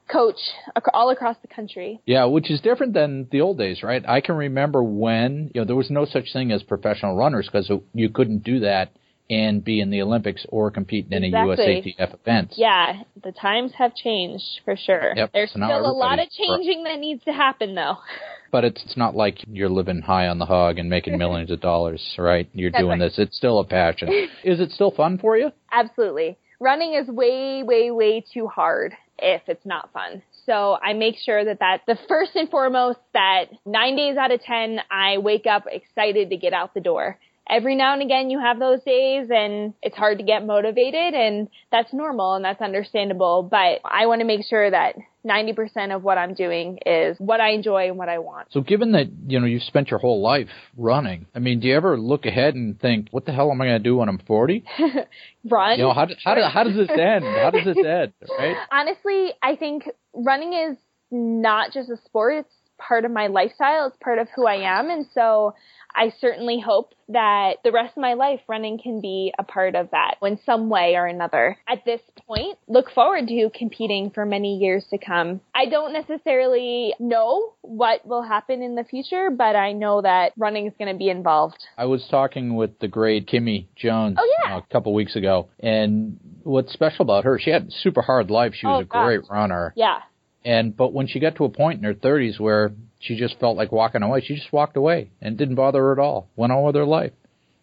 [0.08, 0.38] coach
[0.78, 2.00] ac- all across the country.
[2.06, 4.04] Yeah, which is different than the old days, right?
[4.08, 7.72] I can remember when you know there was no such thing as professional runners because
[7.94, 8.92] you couldn't do that
[9.30, 11.66] and be in the Olympics or compete in Exactly.
[11.66, 12.54] a USATF event.
[12.56, 15.14] Yeah, the times have changed for sure.
[15.18, 17.98] Yep, There's so still a lot of changing that needs to happen though.
[18.50, 21.60] But it's, it's not like you're living high on the hog and making millions of
[21.60, 22.48] dollars, right?
[22.54, 23.08] You're That's doing right.
[23.10, 23.20] this.
[23.20, 24.08] It's still a passion.
[24.46, 25.52] Is it still fun for you?
[25.70, 26.38] Absolutely.
[26.62, 30.22] Running is way, way, way too hard if it's not fun.
[30.46, 34.42] So I make sure that that the first and foremost that nine days out of
[34.42, 37.20] ten, I wake up excited to get out the door.
[37.50, 41.48] Every now and again you have those days and it's hard to get motivated and
[41.72, 46.18] that's normal and that's understandable, but I want to make sure that 90% of what
[46.18, 48.48] I'm doing is what I enjoy and what I want.
[48.52, 51.76] So given that, you know, you've spent your whole life running, I mean, do you
[51.76, 54.20] ever look ahead and think, what the hell am I going to do when I'm
[54.20, 54.64] 40?
[55.50, 55.78] Run.
[55.78, 57.26] You know, how, do- how, do- how does this end?
[57.26, 58.56] How does this end, right?
[58.72, 59.84] honestly, I think
[60.14, 60.78] running is
[61.12, 62.36] not just a sport.
[62.46, 63.88] It's part of my lifestyle.
[63.88, 64.90] It's part of who I am.
[64.90, 65.56] And so
[65.98, 69.90] I certainly hope that the rest of my life running can be a part of
[69.92, 71.58] that in some way or another.
[71.68, 75.42] At this point, look forward to competing for many years to come.
[75.56, 80.68] I don't necessarily know what will happen in the future, but I know that running
[80.68, 81.58] is going to be involved.
[81.78, 84.58] I was talking with the great Kimmy Jones Oh, yeah.
[84.58, 88.54] a couple weeks ago, and what's special about her, she had a super hard life.
[88.54, 90.00] She was Oh, a great runner, Yeah.
[90.46, 93.58] and but when she got to a point in her 30s where she just felt
[93.58, 96.30] like walking away, she just walked away and didn't bother her at all.
[96.36, 97.14] Went on with her life.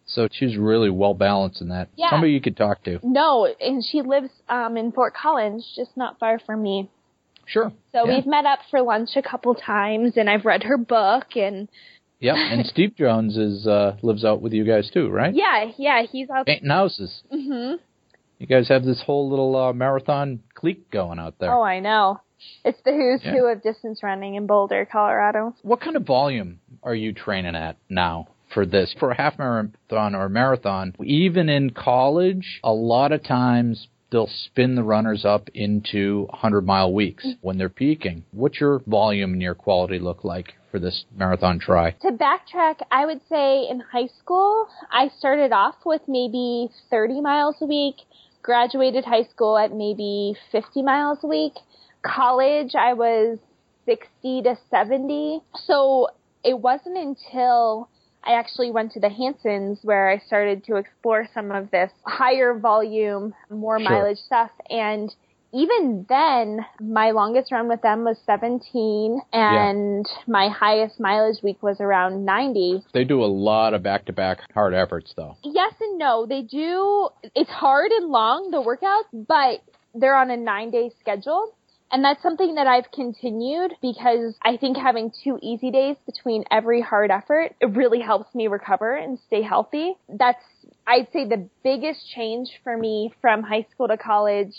[0.07, 1.88] So she was really well balanced in that.
[1.97, 2.11] Yeah.
[2.11, 3.01] Somebody you could talk to.
[3.03, 6.90] No, and she lives um, in Fort Collins, just not far from me.
[7.47, 7.73] Sure.
[7.92, 8.16] So yeah.
[8.16, 11.68] we've met up for lunch a couple times, and I've read her book, and
[12.20, 12.37] Yep.
[12.37, 15.35] And Steve Jones is uh lives out with you guys too, right?
[15.35, 16.47] yeah, yeah, he's out.
[16.47, 17.23] Painting houses.
[17.31, 17.75] hmm
[18.38, 21.53] You guys have this whole little uh, marathon clique going out there.
[21.53, 22.20] Oh, I know.
[22.65, 23.33] It's the who's Yeah.
[23.33, 25.55] who of distance running in Boulder, Colorado.
[25.63, 28.95] What kind of volume are you training at now for this.
[28.99, 34.29] For a half marathon or a marathon, even in college, a lot of times they'll
[34.29, 37.39] spin the runners up into 100 mile weeks mm-hmm.
[37.41, 38.25] when they're peaking.
[38.31, 41.91] What's your volume and your quality look like for this marathon try?
[41.91, 47.57] To backtrack, I would say in high school, I started off with maybe 30 miles
[47.61, 47.97] a week,
[48.43, 51.55] graduated high school at maybe 50 miles a week.
[52.05, 53.38] College, I was
[53.87, 55.40] 60 to 70.
[55.67, 56.09] So
[56.45, 57.88] it wasn't until
[58.23, 62.55] I actually went to the Hansons where I started to explore some of this higher
[62.59, 63.90] volume, more Sure.
[63.90, 64.51] mileage stuff.
[64.71, 65.14] And
[65.53, 71.81] even then, my longest run with them was 17 and my highest mileage week was
[71.81, 72.83] around 90.
[72.93, 75.37] They do a lot of back to back hard efforts though.
[75.45, 76.27] Yes and no.
[76.27, 79.61] They do, it's hard and long, the workouts, but
[79.95, 81.55] they're on a nine day schedule.
[81.95, 86.81] And that's something that I've continued because I think having two easy days between every
[86.81, 89.95] hard effort, it really helps me recover and stay healthy.
[90.09, 90.43] That's,
[90.89, 94.57] I'd say the biggest change for me from high school to college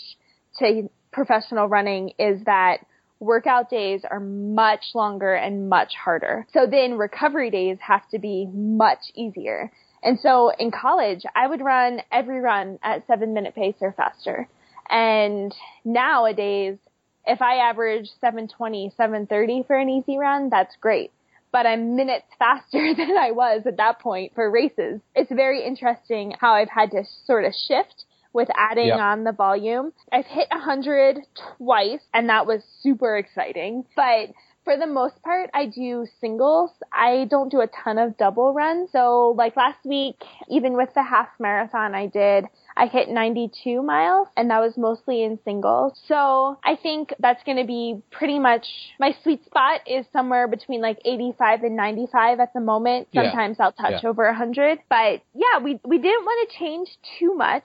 [0.60, 2.78] to professional running is that
[3.20, 6.46] workout days are much longer and much harder.
[6.54, 9.70] So then recovery days have to be much easier.
[10.02, 14.48] And so in college, I would run every run at seven minute pace or faster.
[14.88, 16.78] And nowadays,
[17.26, 21.12] if I average 720, 730 for an easy run, that's great.
[21.52, 25.00] But I'm minutes faster than I was at that point for races.
[25.14, 28.98] It's very interesting how I've had to sort of shift with adding Yeah.
[29.12, 29.92] on the volume.
[30.12, 31.20] I've hit 100
[31.56, 33.86] twice and that was super exciting.
[33.96, 34.30] But
[34.64, 36.70] for the most part, I do singles.
[36.92, 38.90] I don't do a ton of double runs.
[38.92, 40.16] So like last week,
[40.50, 42.44] even with the half marathon I did,
[42.76, 45.98] I hit 92 miles and that was mostly in singles.
[46.06, 48.66] So I think that's going to be pretty much
[49.00, 53.08] my sweet spot is somewhere between like 85 and 95 at the moment.
[53.12, 53.24] Yeah.
[53.24, 54.08] Sometimes I'll touch Yeah.
[54.10, 54.78] over 100.
[54.88, 57.64] But yeah, we, we didn't want to change too much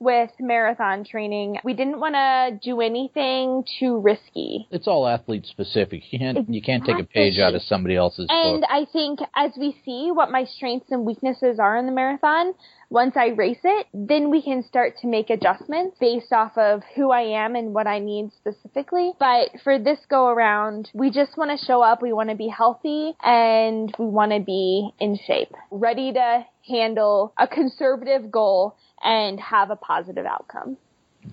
[0.00, 1.58] with marathon training.
[1.64, 4.68] We didn't want to do anything too risky.
[4.70, 6.02] It's all athlete specific.
[6.12, 8.70] You can't you can't take a page out of somebody else's And book.
[8.70, 12.54] And I think as we see what my strengths and weaknesses are in the marathon,
[12.90, 17.10] once I race it, then we can start to make adjustments based off of who
[17.10, 19.12] I am and what I need specifically.
[19.18, 22.48] But for this go around, we just want to show up, we want to be
[22.48, 29.38] healthy, and we want to be in shape, ready to handle a conservative goal and
[29.38, 30.76] have a positive outcome.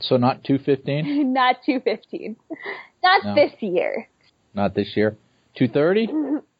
[0.02, 2.36] So not 215, Not 215.
[3.04, 3.36] Not No.
[3.36, 4.10] this year.
[4.54, 5.16] not this year.
[5.58, 6.42] 230?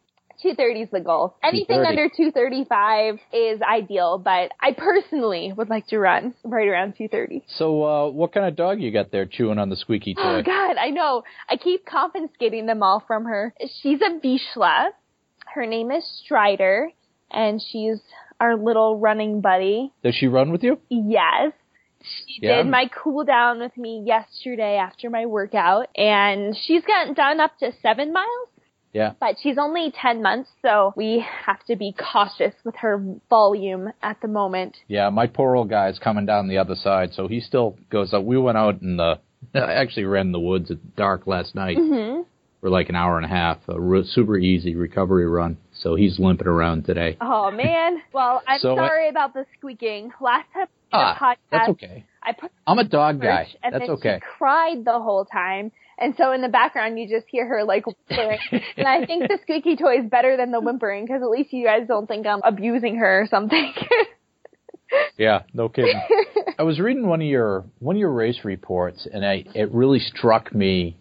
[0.46, 1.36] 230 is the goal.
[1.44, 7.46] Anything under 235 is ideal, but I personally would like to run right around 230.
[7.48, 10.44] So uh, what kind of dog you got there chewing on the squeaky Oh toy?
[10.44, 11.24] god, I know.
[11.50, 13.56] I keep confiscating them all from her.
[13.82, 14.90] She's a Vizsla.
[15.54, 16.92] Her name is Strider,
[17.32, 17.98] and she's
[18.40, 19.92] our little running buddy.
[20.04, 20.80] Does she run with you?
[20.90, 21.54] Yes.
[22.28, 22.58] She Yeah.
[22.58, 27.58] did my cool down with me yesterday after my workout, and she's gotten done up
[27.62, 28.50] to seven miles.
[28.96, 29.12] Yeah.
[29.20, 34.22] But she's only 10 months, so we have to be cautious with her volume at
[34.22, 34.78] the moment.
[34.88, 38.24] Yeah, my poor old guy's coming down the other side, so he still goes up.
[38.24, 39.20] We went out in the,
[39.54, 42.22] I actually ran in the woods at dark last night hmm
[42.62, 45.58] for like an hour and a half, a re- super easy recovery run.
[45.74, 47.18] So he's limping around today.
[47.20, 48.02] Oh man.
[48.14, 50.14] Well, I'm So, uh, sorry about the squeaking.
[50.22, 52.06] Last time I Ah, podcast, that's okay.
[52.24, 53.50] I put I'm a dog guy.
[53.62, 54.20] And That's then okay.
[54.22, 55.72] she cried the whole time.
[55.98, 58.40] And so in the background, you just hear her like whimpering.
[58.78, 61.66] and I think the squeaky toy is better than the whimpering because at least you
[61.66, 63.74] guys don't think I'm abusing her or something.
[65.18, 66.00] Yeah, no kidding.
[66.60, 70.00] I was reading one of your one of your race reports, and I it really
[70.00, 70.98] struck me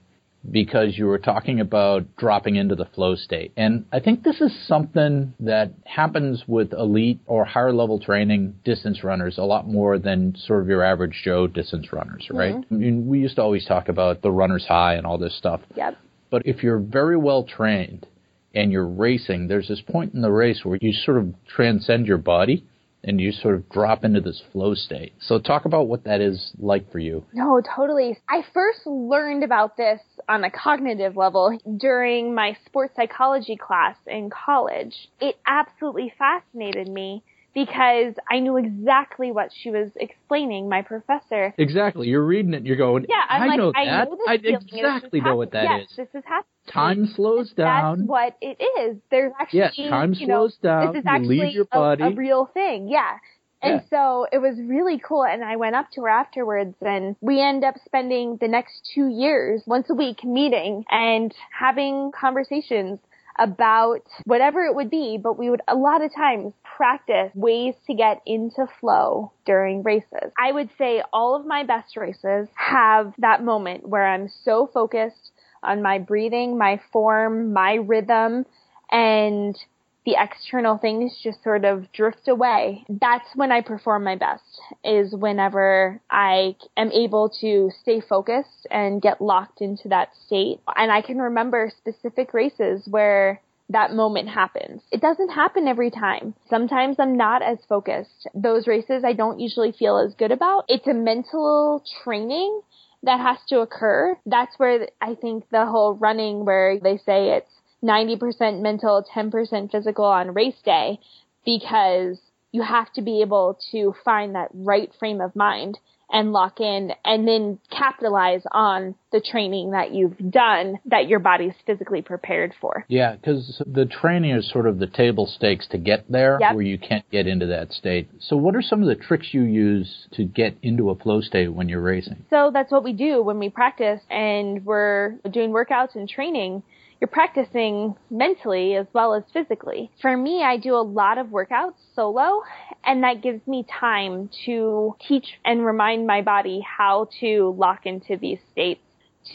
[0.51, 4.53] because you were talking about dropping into the flow state, and I think this is
[4.67, 10.37] something that happens with elite or higher level training distance runners a lot more than
[10.37, 12.55] sort of your average Joe distance runners, right?
[12.55, 12.75] Mm-hmm.
[12.75, 15.61] I mean, we used to always talk about the runner's high and all this stuff,
[15.75, 15.97] yep.
[16.31, 18.07] but if you're very well trained
[18.55, 22.19] and you're racing, there's this point in the race where you sort of transcend your
[22.19, 22.65] body
[23.05, 25.13] and you sort of drop into this flow state.
[25.21, 27.25] So talk about what that is like for you.
[27.33, 28.19] No, totally.
[28.29, 34.31] I first learned about this on a cognitive level during my sports psychology class in
[34.31, 34.95] college.
[35.21, 37.23] It absolutely fascinated me
[37.55, 41.55] because I knew exactly what she was explaining, my professor.
[41.57, 42.09] Exactly.
[42.09, 44.09] You're reading it and you're going, Yeah, I'm I like, know I that.
[44.11, 44.43] know I feeling.
[44.55, 45.85] This is exactly know what that happening.
[45.85, 45.89] is.
[45.97, 46.49] yes, This is happening.
[46.67, 47.99] Time slows down.
[47.99, 48.97] That's what it is.
[49.11, 50.93] There's actually, Yes, time you know, slows down.
[50.93, 52.89] This is actually a- A, real thing.
[52.89, 53.19] Yeah.
[53.63, 53.89] And Yeah.
[53.89, 55.25] so it was really cool.
[55.25, 59.09] And I went up to her afterwards and we end up spending the next two
[59.09, 62.99] years once a week meeting and having conversations
[63.39, 67.95] about whatever it would be, but we would a lot of times practice ways to
[67.95, 70.33] get into flow during races.
[70.39, 75.33] I would say all of my best races have that moment where I'm so focused
[75.63, 78.45] on my breathing, my form, my rhythm,
[78.91, 79.57] and
[80.05, 82.85] the external things just sort of drift away.
[82.89, 84.43] That's when I perform my best,
[84.85, 90.61] is whenever I am able to stay focused and get locked into that state.
[90.77, 93.41] And I can remember specific races where
[93.71, 94.83] that moment happens.
[94.93, 96.35] It doesn't happen every time.
[96.51, 98.29] Sometimes I'm not as focused.
[98.35, 100.65] Those races I don't usually feel as good about.
[100.69, 102.61] It's a mental training
[103.05, 104.19] that has to occur.
[104.27, 107.51] That's where I think the whole running where they say it's
[107.85, 110.99] 90% mental, 10% physical on race day
[111.45, 112.19] because
[112.53, 115.79] you have to be able to find that right frame of mind
[116.11, 121.55] and lock in and then capitalize on the training that you've done that your body's
[121.67, 122.85] physically prepared for.
[122.89, 126.55] Yeah, because the training is sort of the table stakes to get there Yep.
[126.55, 128.09] where you can't get into that state.
[128.21, 131.49] So, what are some of the tricks you use to get into a flow state
[131.49, 132.25] when you're racing?
[132.31, 136.63] So that's what we do when we practice and we're doing workouts and training.
[137.05, 139.91] You're practicing mentally as well as physically.
[140.01, 142.41] For me, I do a lot of workouts solo
[142.83, 148.17] and that gives me time to teach and remind my body how to lock into
[148.17, 148.81] these states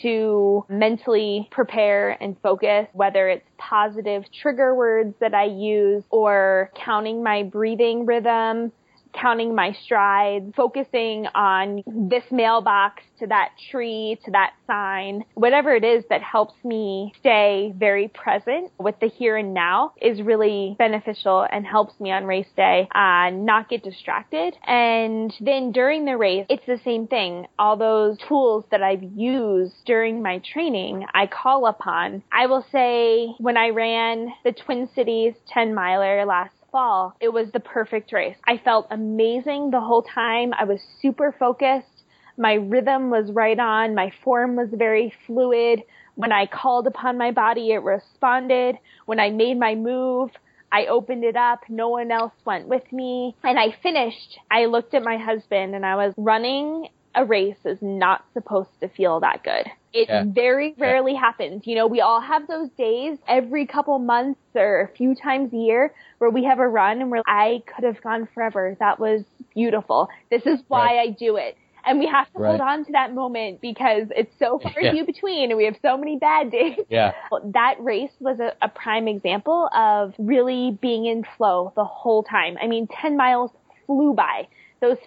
[0.01, 7.22] to mentally prepare and focus, whether it's positive trigger words that I use or counting
[7.22, 8.72] my breathing rhythm,
[9.14, 15.84] counting my strides, focusing on this mailbox to that tree to that sign, whatever it
[15.84, 21.45] is that helps me stay very present with the here and now is really beneficial
[21.51, 24.55] and helps me on race day uh, not get distracted.
[24.66, 27.47] And then during the race, it's the same thing.
[27.57, 32.24] All those tools that I've used during my training, I call upon.
[32.32, 37.51] I will say when I ran the Twin Cities 10 miler last fall, it was
[37.51, 38.38] the perfect race.
[38.47, 40.53] I felt amazing the whole time.
[40.57, 42.03] I was super focused.
[42.38, 43.95] My rhythm was right on.
[43.95, 45.84] My form was very fluid.
[46.15, 48.78] When I called upon my body, it responded.
[49.05, 50.32] When I made my move,
[50.72, 51.61] I opened it up.
[51.70, 53.36] No one else went with me.
[53.43, 54.39] And I finished.
[54.51, 56.89] I looked at my husband and I was running
[57.20, 59.67] a race is not supposed to feel that good.
[59.91, 60.24] It Yeah.
[60.26, 61.67] very rarely happens.
[61.67, 65.57] You know, we all have those days every couple months or a few times a
[65.57, 68.78] year where we have a run and we're I could have gone forever.
[68.80, 70.07] That was beautiful.
[70.32, 71.09] This is why Right.
[71.09, 71.57] I do it.
[71.86, 74.91] And we have to hold on to that moment because it's so far Yeah.
[74.93, 76.80] few between and we have so many bad days.
[76.89, 77.11] Yeah.
[77.53, 82.57] That race was a, a prime example of really being in flow the whole time.
[82.61, 83.51] I mean, 10 miles
[83.86, 84.47] flew by.
[84.82, 84.97] Those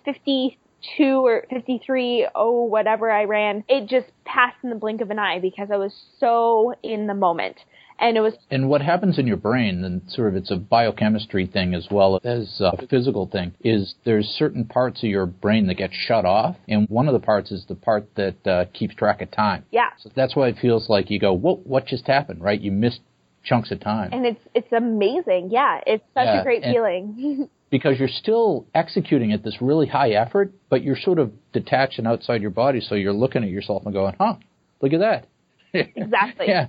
[0.83, 5.19] 52 or 53, oh, whatever I ran, it just passed in the blink of an
[5.19, 7.57] eye because I was so in the moment.
[7.99, 11.47] And it was And what happens in your brain, and sort of it's a biochemistry
[11.47, 15.75] thing as well as a physical thing, is there's certain parts of your brain that
[15.75, 19.21] get shut off, and one of the parts is the part that uh, keeps track
[19.23, 19.65] of time.
[19.71, 19.91] yeah.
[20.01, 22.61] So that's why it feels like you go, whoa, what just happened, right?
[22.61, 23.01] You missed
[23.45, 24.11] chunks of time.
[24.13, 25.51] And it's it's amazing.
[25.53, 27.49] Yeah, it's such Yeah, a great and- feeling.
[27.73, 32.07] because you're still executing at this really high effort, but you're sort of detached and
[32.07, 34.35] outside your body, so you're looking at yourself and going, huh,
[34.83, 35.27] look at that.
[35.73, 36.47] exactly.
[36.49, 36.67] yeah.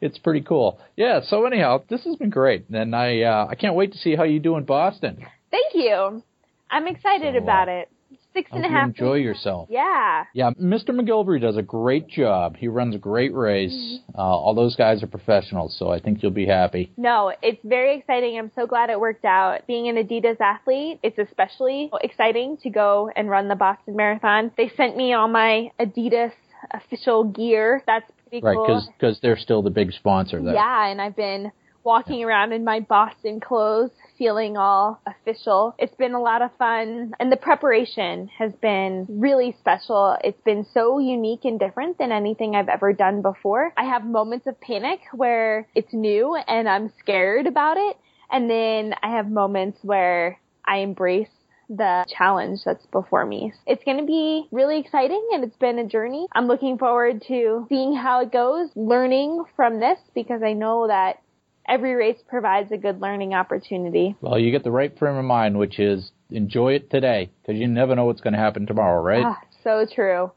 [0.00, 0.78] It's pretty cool.
[0.96, 2.68] Yeah, so anyhow, this has been great.
[2.70, 5.18] And I uh, I can't wait to see how you do in Boston.
[5.50, 6.22] Thank you.
[6.70, 7.88] I'm excited So, uh, about it.
[8.36, 8.88] Six and a half.
[8.88, 9.24] enjoy weeks.
[9.24, 9.68] yourself.
[9.70, 10.24] Yeah.
[10.34, 10.90] Yeah, Mr.
[10.90, 12.56] McGillivray does a great job.
[12.56, 13.72] He runs a great race.
[13.72, 14.18] Mm-hmm.
[14.18, 16.92] Uh, all those guys are professionals, so I think you'll be happy.
[16.98, 18.38] No, it's very exciting.
[18.38, 19.66] I'm so glad it worked out.
[19.66, 24.50] Being an Adidas athlete, it's especially exciting to go and run the Boston Marathon.
[24.56, 26.32] They sent me all my Adidas
[26.72, 27.82] official gear.
[27.86, 28.82] That's pretty Right, cool.
[28.98, 30.54] because they're still the big sponsor there.
[30.54, 31.52] Yeah, and I've been
[31.84, 35.74] walking around in my Boston clothes, feeling all official.
[35.78, 40.16] It's been a lot of fun, and the preparation has been really special.
[40.22, 43.72] It's been so unique and different than anything I've ever done before.
[43.76, 47.96] I have moments of panic where it's new and I'm scared about it,
[48.30, 51.28] and then I have moments where I embrace
[51.68, 53.52] the challenge that's before me.
[53.66, 56.26] It's going to be really exciting and it's been a journey.
[56.32, 61.20] I'm looking forward to seeing how it goes, learning from this because I know that
[61.68, 64.16] every race provides a good learning opportunity.
[64.20, 67.68] Well, you get the right frame of mind, which is enjoy it today, because you
[67.68, 69.24] never know what's going to happen tomorrow, right?
[69.24, 70.30] Ah, so true.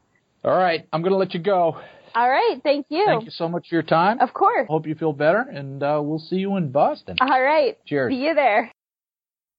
[0.44, 1.78] All right, I'm going to let you go.
[2.14, 2.58] All right.
[2.62, 3.04] Thank you.
[3.06, 4.18] Thank you so much for your time.
[4.20, 4.66] Of course.
[4.68, 7.16] Hope you feel better, and uh, we'll see you in Boston.
[7.20, 7.78] All right.
[7.86, 8.12] Cheers.
[8.12, 8.72] See you there.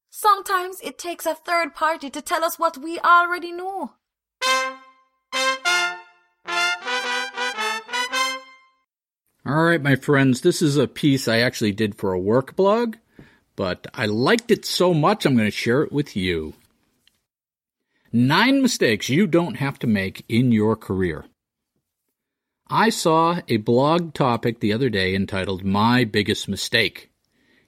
[0.10, 3.92] Sometimes it takes a third party to tell us what we already know.
[9.44, 12.98] All right, my friends, this is a piece I actually did for a work blog,
[13.56, 16.54] but I liked it so much I'm going to share it with you.
[18.14, 21.26] Nine mistakes you don't have to make in your career.
[22.68, 27.10] I saw a blog topic the other day entitled My Biggest Mistake.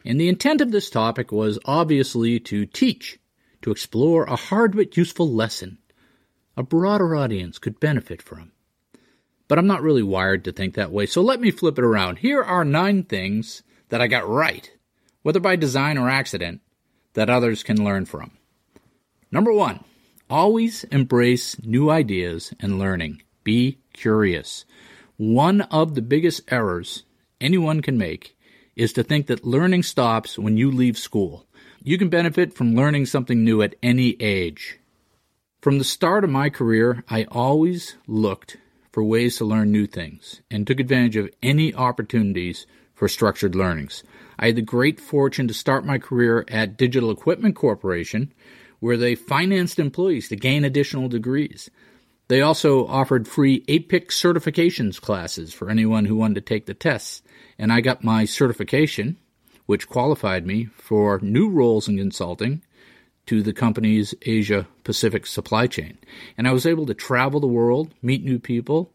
[0.05, 3.19] And the intent of this topic was obviously to teach,
[3.63, 5.79] to explore a hard but useful lesson
[6.55, 8.52] a broader audience could benefit from.
[9.53, 12.17] But I'm not really wired to think that way, so let me flip it around.
[12.17, 14.71] Here are nine things that I got right,
[15.21, 16.61] whether by design or accident,
[17.13, 18.31] that others can learn from.
[19.31, 19.83] Number one,
[20.27, 23.21] always embrace new ideas and learning.
[23.43, 24.65] Be curious.
[25.17, 27.03] One of the biggest errors
[27.39, 28.35] anyone can make
[28.75, 31.45] is to think that learning stops when you leave school.
[31.83, 34.79] You can benefit from learning something new at any age.
[35.61, 38.57] From the start of my career, I always looked
[38.93, 44.03] for ways to learn new things and took advantage of any opportunities for structured learnings.
[44.37, 48.31] I had the great fortune to start my career at Digital Equipment Corporation,
[48.79, 51.71] where they financed employees to gain additional degrees.
[52.27, 57.23] They also offered free APIC certifications classes for anyone who wanted to take the tests,
[57.57, 59.17] and I got my certification,
[59.65, 62.61] which qualified me for new roles in consulting
[63.25, 65.97] to the company's Asia Pacific supply chain.
[66.37, 68.91] And I was able to travel the world, meet new people,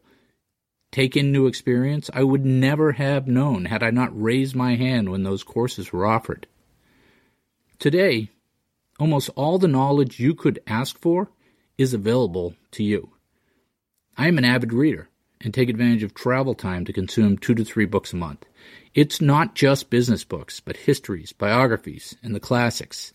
[0.91, 5.09] take in new experience I would never have known had I not raised my hand
[5.09, 6.47] when those courses were offered.
[7.79, 8.29] Today,
[8.99, 11.29] almost all the knowledge you could ask for
[11.77, 13.11] is available to you.
[14.17, 15.07] I am an avid reader
[15.41, 18.45] and take advantage of travel time to consume two to three books a month.
[18.93, 23.13] It's not just business books, but histories, biographies, and the classics.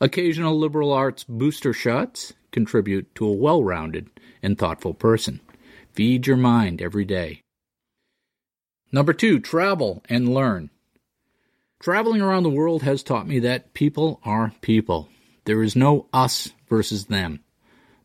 [0.00, 4.08] Occasional liberal arts booster shots contribute to a well rounded
[4.42, 5.40] and thoughtful person.
[5.92, 7.42] Feed your mind every day.
[8.92, 10.70] Number two, travel and learn.
[11.80, 15.08] Traveling around the world has taught me that people are people.
[15.44, 17.40] There is no us versus them.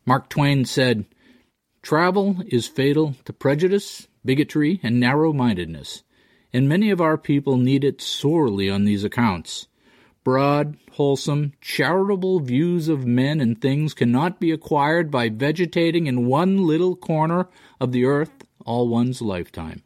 [0.06, 1.06] Mark Twain said,
[1.82, 6.02] Travel is fatal to prejudice, bigotry, and narrow mindedness,
[6.52, 9.66] and many of our people need it sorely on these accounts.
[10.24, 16.66] Broad, wholesome, charitable views of men and things cannot be acquired by vegetating in one
[16.66, 17.48] little corner
[17.78, 18.32] of the earth
[18.64, 19.82] all one's lifetime.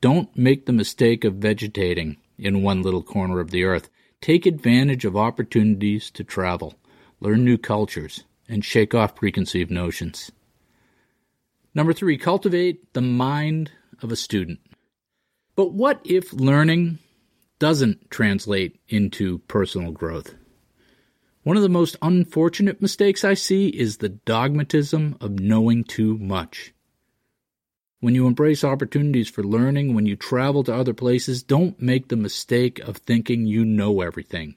[0.00, 3.88] Don't make the mistake of vegetating in one little corner of the earth.
[4.20, 6.74] Take advantage of opportunities to travel,
[7.20, 10.32] learn new cultures, and shake off preconceived notions.
[11.74, 13.70] Number three, cultivate the mind
[14.02, 14.60] of a student.
[15.56, 16.98] But what if learning
[17.58, 20.34] doesn't translate into personal growth.
[21.42, 26.72] One of the most unfortunate mistakes I see is the dogmatism of knowing too much.
[28.00, 32.16] When you embrace opportunities for learning, when you travel to other places, don't make the
[32.16, 34.56] mistake of thinking you know everything.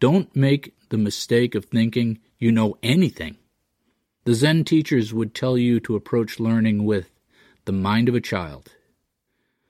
[0.00, 3.36] Don't make the mistake of thinking you know anything.
[4.24, 7.10] The Zen teachers would tell you to approach learning with
[7.64, 8.72] the mind of a child.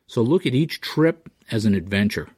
[0.07, 2.29] So look at each trip as an adventure.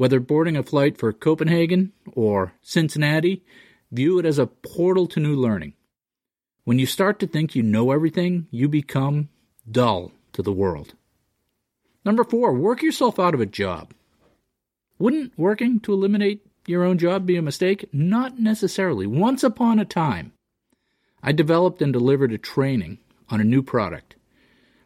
[0.00, 3.44] Whether boarding a flight for Copenhagen or Cincinnati,
[3.92, 5.74] view it as a portal to new learning.
[6.64, 9.28] When you start to think you know everything, you become
[9.70, 10.94] dull to the world.
[12.02, 13.92] Number four, work yourself out of a job.
[14.98, 17.86] Wouldn't working to eliminate your own job be a mistake?
[17.92, 19.06] Not necessarily.
[19.06, 20.32] Once upon a time,
[21.22, 24.16] I developed and delivered a training on a new product.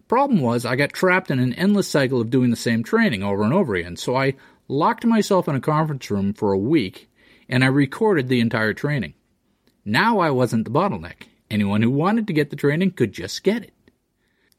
[0.08, 3.42] Problem was, I got trapped in an endless cycle of doing the same training over
[3.42, 4.34] and over again, so I
[4.68, 7.10] locked myself in a conference room for a week,
[7.48, 9.14] and I recorded the entire training.
[9.84, 11.28] Now I wasn't the bottleneck.
[11.50, 13.72] Anyone who wanted to get the training could just get it.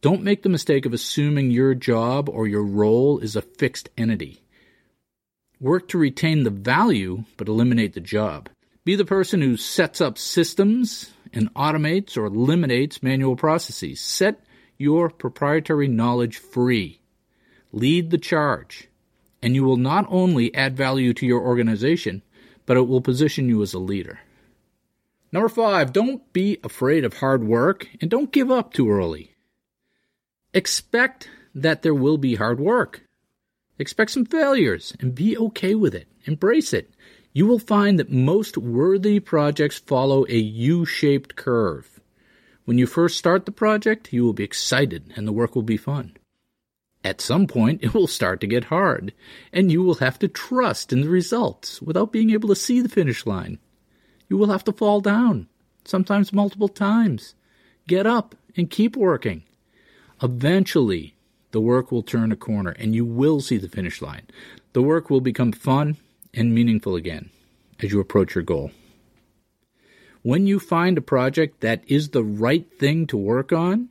[0.01, 4.43] Don't make the mistake of assuming your job or your role is a fixed entity.
[5.59, 8.49] Work to retain the value, but eliminate the job.
[8.83, 13.99] Be the person who sets up systems and automates or eliminates manual processes.
[13.99, 14.39] Set
[14.77, 16.99] your proprietary knowledge free.
[17.71, 18.87] Lead the charge
[19.45, 22.23] and you will not only add value to your organization,
[22.65, 24.19] but it will position you as a leader.
[25.31, 29.35] Number five, don't be afraid of hard work and don't give up too early.
[30.51, 33.03] Expect that there will be hard work.
[33.77, 36.07] Expect some failures and be okay with it.
[36.25, 36.89] Embrace it.
[37.31, 41.99] You will find that most worthy projects follow a U shaped curve.
[42.63, 45.77] When you first start the project, you will be excited and the work will be
[45.77, 46.17] fun.
[47.05, 49.13] At some point, it will start to get hard,
[49.53, 52.89] and you will have to trust in the results without being able to see the
[52.89, 53.59] finish line.
[54.27, 55.47] You will have to fall down,
[55.83, 57.35] sometimes multiple times.
[57.87, 59.43] Get up and keep working.
[60.23, 61.13] Eventually,
[61.51, 64.23] the work will turn a corner and you will see the finish line.
[64.73, 65.97] The work will become fun
[66.33, 67.29] and meaningful again
[67.83, 68.71] as you approach your goal.
[70.23, 73.89] When you find a project that is the right thing to work on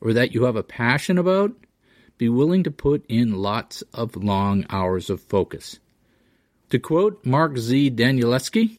[0.00, 1.52] or that you have a passion about,
[2.18, 5.78] be willing to put in lots of long hours of focus.
[6.70, 7.90] To quote Mark Z.
[7.90, 8.78] Danielewski,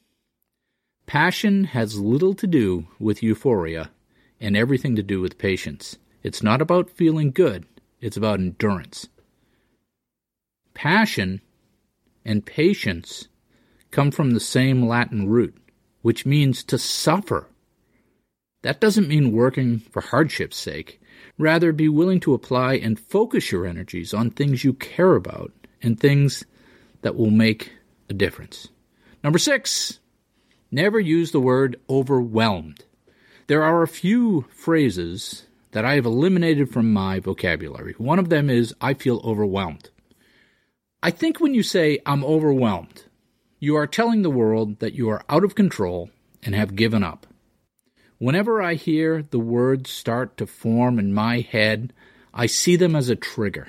[1.06, 3.92] passion has little to do with euphoria
[4.40, 5.98] and everything to do with patience.
[6.24, 7.66] It's not about feeling good,
[8.02, 9.08] it's about endurance.
[10.74, 11.42] Passion
[12.26, 13.30] and patience
[13.92, 15.58] come from the same Latin root,
[16.02, 17.48] which means to suffer.
[18.64, 21.02] That doesn't mean working for hardship's sake.
[21.38, 26.00] Rather, be willing to apply and focus your energies on things you care about and
[26.00, 26.44] things
[27.02, 27.72] that will make
[28.10, 28.70] a difference.
[29.24, 30.00] Number six,
[30.72, 32.86] never use the word overwhelmed.
[33.48, 37.94] There are a few phrases that I have eliminated from my vocabulary.
[37.98, 39.90] One of them is, I feel overwhelmed.
[41.04, 43.04] I think when you say, I'm overwhelmed,
[43.60, 46.10] you are telling the world that you are out of control
[46.42, 47.28] and have given up.
[48.20, 51.94] Whenever I hear the words start to form in my head,
[52.34, 53.68] I see them as a trigger.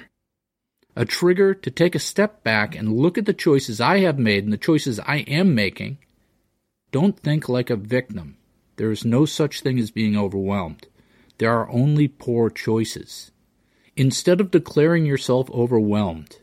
[0.97, 4.45] A trigger to take a step back and look at the choices I have made
[4.45, 5.99] and the choices I am making.
[6.91, 8.37] Don't think like a victim.
[8.77, 10.87] There is no such thing as being overwhelmed.
[11.39, 13.31] There are only poor choices.
[13.97, 16.39] Instead of declaring yourself overwhelmed,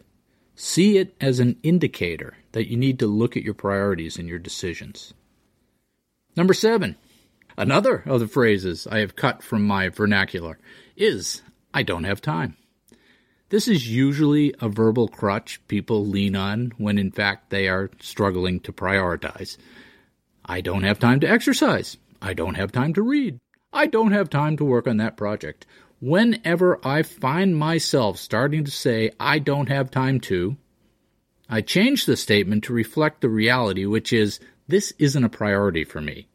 [0.55, 4.39] see it as an indicator that you need to look at your priorities and your
[4.39, 5.13] decisions.
[6.35, 6.97] Number seven,
[7.57, 10.59] another of the phrases I have cut from my vernacular
[10.95, 11.41] is,
[11.73, 12.57] I don't have time.
[13.49, 18.59] This is usually a verbal crutch people lean on when in fact they are struggling
[18.61, 19.57] to prioritize.
[20.43, 21.97] I don't have time to exercise.
[22.21, 23.39] I don't have time to read.
[23.71, 25.65] I don't have time to work on that project.
[26.01, 30.57] Whenever I find myself starting to say, I don't have time to,
[31.49, 36.01] I change the statement to reflect the reality, which is, this isn't a priority for
[36.01, 36.27] me.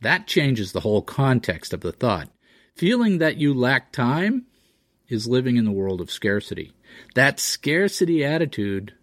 [0.00, 2.28] That changes the whole context of the thought.
[2.74, 4.46] Feeling that you lack time
[5.08, 6.72] is living in the world of scarcity.
[7.14, 8.94] That scarcity attitude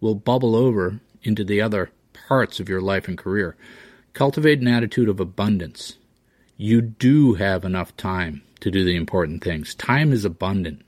[0.00, 1.90] will bubble over into the other
[2.28, 3.56] parts of your life and career.
[4.12, 5.96] Cultivate an attitude of abundance
[6.56, 9.74] you do have enough time to do the important things.
[9.74, 10.82] Time is abundant.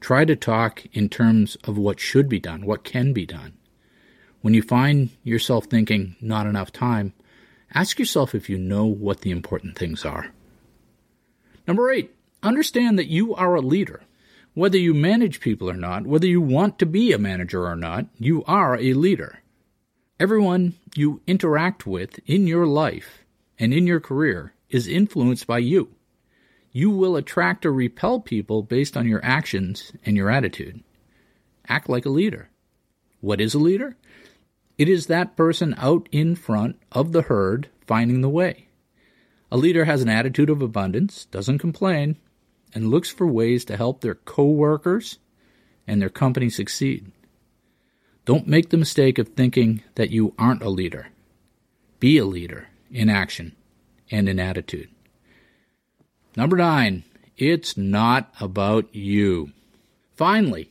[0.00, 3.54] Try to talk in terms of what should be done, what can be done.
[4.42, 7.14] When you find yourself thinking not enough time,
[7.76, 10.32] ask yourself if you know what the important things are.
[11.68, 14.02] Number eight, understand that you are a leader.
[14.54, 18.06] Whether you manage people or not, whether you want to be a manager or not,
[18.18, 19.40] you are a leader.
[20.18, 23.24] Everyone you interact with in your life
[23.58, 25.90] and in your career is influenced by you.
[26.72, 30.82] You will attract or repel people based on your actions and your attitude.
[31.68, 32.48] Act like a leader.
[33.20, 33.96] What is a leader?
[34.78, 38.68] It is that person out in front of the herd finding the way.
[39.50, 42.16] A leader has an attitude of abundance, doesn't complain,
[42.74, 45.18] and looks for ways to help their co-workers
[45.86, 47.10] and their company succeed.
[48.24, 51.08] Don't make the mistake of thinking that you aren't a leader.
[52.00, 53.54] Be a leader in action
[54.10, 54.90] and in attitude.
[56.36, 57.04] Number nine,
[57.36, 59.52] it's not about you.
[60.16, 60.70] Finally,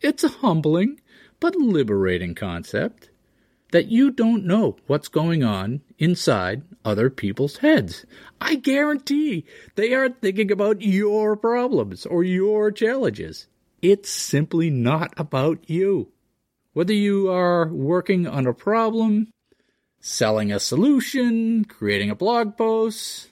[0.00, 1.00] it's a humbling
[1.40, 3.10] but liberating concept
[3.72, 8.06] that you don't know what's going on inside other people's heads.
[8.40, 9.44] I guarantee
[9.74, 13.46] they aren't thinking about your problems or your challenges.
[13.82, 16.08] It's simply not about you.
[16.72, 19.28] Whether you are working on a problem
[20.00, 23.30] selling a solution, creating a blog post.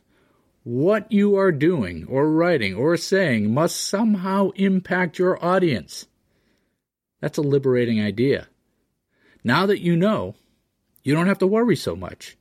[0.64, 6.07] What you are doing or writing or saying must somehow impact your audience.
[7.20, 8.49] That's a liberating idea.
[9.47, 10.34] Now that you know,
[11.05, 12.36] you don't have to worry so much.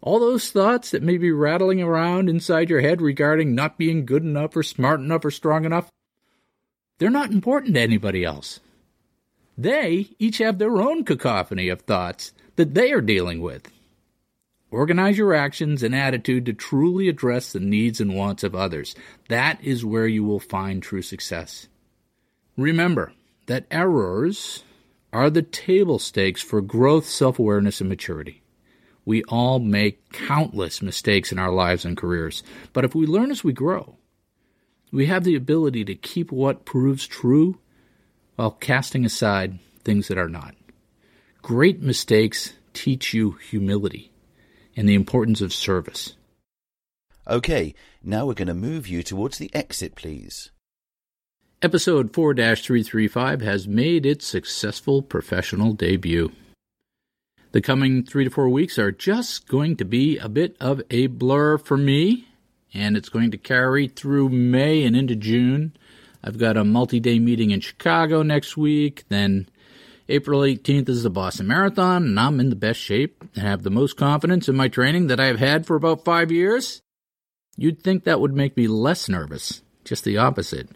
[0.00, 4.22] All those thoughts that may be rattling around inside your head regarding not being good
[4.22, 5.90] enough or smart enough or strong enough,
[6.96, 8.60] they're not important to anybody else.
[9.58, 13.70] They each have their own cacophony of thoughts that they are dealing with.
[14.70, 18.94] Organize your actions and attitude to truly address the needs and wants of others.
[19.28, 21.68] That is where you will find true success.
[22.56, 23.12] Remember
[23.44, 24.62] that errors
[25.16, 28.42] are the table stakes for growth, self awareness, and maturity.
[29.06, 32.42] We all make countless mistakes in our lives and careers,
[32.74, 33.96] but if we learn as we grow,
[34.92, 37.58] we have the ability to keep what proves true
[38.34, 40.54] while casting aside things that are not.
[41.40, 44.12] Great mistakes teach you humility
[44.76, 46.14] and the importance of service.
[47.26, 50.50] Okay, now we're going to move you towards the exit, please.
[51.66, 56.30] Episode 4 335 has made its successful professional debut.
[57.50, 61.08] The coming three to four weeks are just going to be a bit of a
[61.08, 62.28] blur for me,
[62.72, 65.76] and it's going to carry through May and into June.
[66.22, 69.02] I've got a multi day meeting in Chicago next week.
[69.08, 69.48] Then
[70.08, 73.70] April 18th is the Boston Marathon, and I'm in the best shape and have the
[73.70, 76.80] most confidence in my training that I've had for about five years.
[77.56, 79.62] You'd think that would make me less nervous.
[79.84, 80.68] Just the opposite.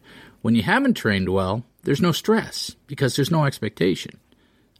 [0.42, 4.18] When you haven't trained well, there's no stress because there's no expectation.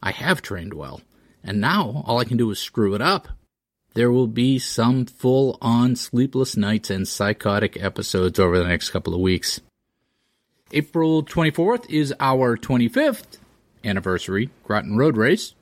[0.03, 1.03] I have trained well,
[1.45, 3.29] and now all I can do is screw it up.
[3.95, 9.15] There will be some full on sleepless nights and psychotic episodes over the next couple
[9.15, 9.61] of weeks.
[10.73, 13.39] April 24th is our 25th
[13.85, 15.55] anniversary Groton Road Race.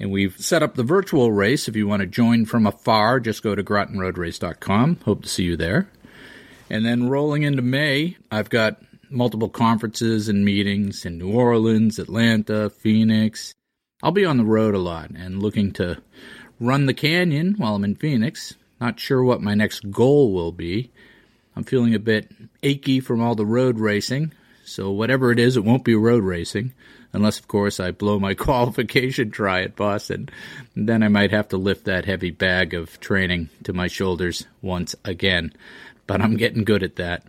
[0.00, 1.66] And we've set up the virtual race.
[1.66, 5.00] If you want to join from afar, just go to grotonroadrace.com.
[5.04, 5.90] Hope to see you there.
[6.70, 12.70] And then rolling into May, I've got multiple conferences and meetings in New Orleans, Atlanta,
[12.70, 13.54] Phoenix.
[14.02, 16.00] I'll be on the road a lot and looking to
[16.60, 18.54] run the canyon while I'm in Phoenix.
[18.80, 20.90] Not sure what my next goal will be.
[21.56, 22.30] I'm feeling a bit
[22.62, 24.32] achy from all the road racing,
[24.64, 26.72] so whatever it is, it won't be road racing
[27.12, 30.28] unless, of course, I blow my qualification try at Boston.
[30.74, 34.94] Then I might have to lift that heavy bag of training to my shoulders once
[35.04, 35.52] again.
[36.06, 37.24] But I'm getting good at that.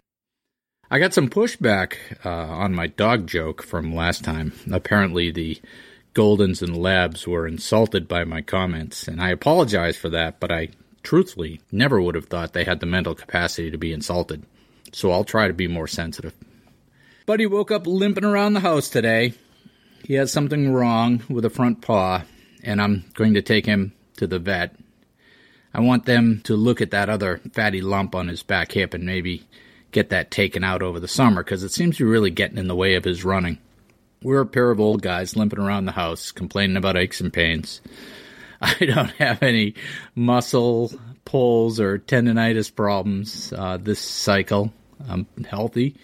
[0.92, 4.54] I got some pushback uh, on my dog joke from last time.
[4.72, 5.62] Apparently, the
[6.16, 10.70] Goldens and Labs were insulted by my comments, and I apologize for that, but I
[11.04, 14.44] truthfully never would have thought they had the mental capacity to be insulted.
[14.92, 16.34] So I'll try to be more sensitive.
[17.28, 19.34] Buddy woke up limping around the house today.
[20.04, 22.24] He has something wrong with a front paw,
[22.64, 24.76] and I'm going to take him to the vet.
[25.72, 29.06] I want them to look at that other fatty lump on his back hip and
[29.06, 29.46] maybe
[29.92, 32.68] get that taken out over the summer because it seems to be really getting in
[32.68, 33.58] the way of his running.
[34.22, 37.82] We're a pair of old guys limping around the house complaining about aches and pains.
[38.62, 39.76] I don't have any
[40.16, 40.92] muscle
[41.24, 44.74] pulls or tendonitis problems uh, this cycle.
[45.08, 45.96] I'm healthy.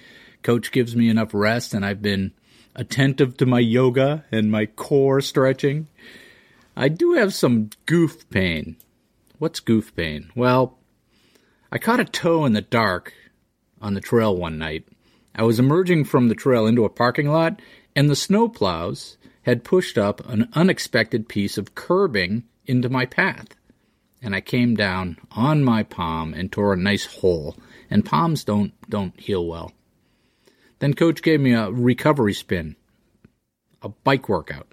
[0.41, 2.31] Coach gives me enough rest, and I've been
[2.75, 5.88] attentive to my yoga and my core stretching.
[6.77, 8.77] I do have some goof pain.
[9.39, 10.31] What's goof pain?
[10.36, 10.77] Well,
[11.71, 13.13] I caught a toe in the dark
[13.86, 14.83] on the trail one night.
[15.36, 17.61] I was emerging from the trail into a parking lot,
[17.95, 23.49] and the snowplows had pushed up an unexpected piece of curbing into my path.
[24.23, 27.55] And I came down on my palm and tore a nice hole,
[27.91, 29.71] and palms don't don't heal well.
[30.79, 32.75] Then coach gave me a recovery spin,
[33.83, 34.67] a bike workout.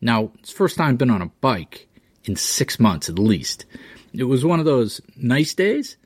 [0.00, 1.88] Now, it's first time I've been on a bike
[2.24, 3.66] in six months at least.
[4.12, 5.96] It was one of those nice days,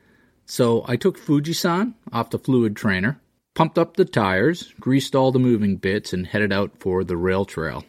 [0.47, 3.21] so I took Fujisan off the fluid trainer,
[3.55, 7.45] pumped up the tires, greased all the moving bits, and headed out for the rail
[7.45, 7.85] trail.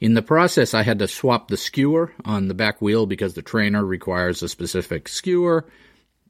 [0.00, 3.42] In the process, I had to swap the skewer on the back wheel because the
[3.42, 5.66] trainer requires a specific skewer.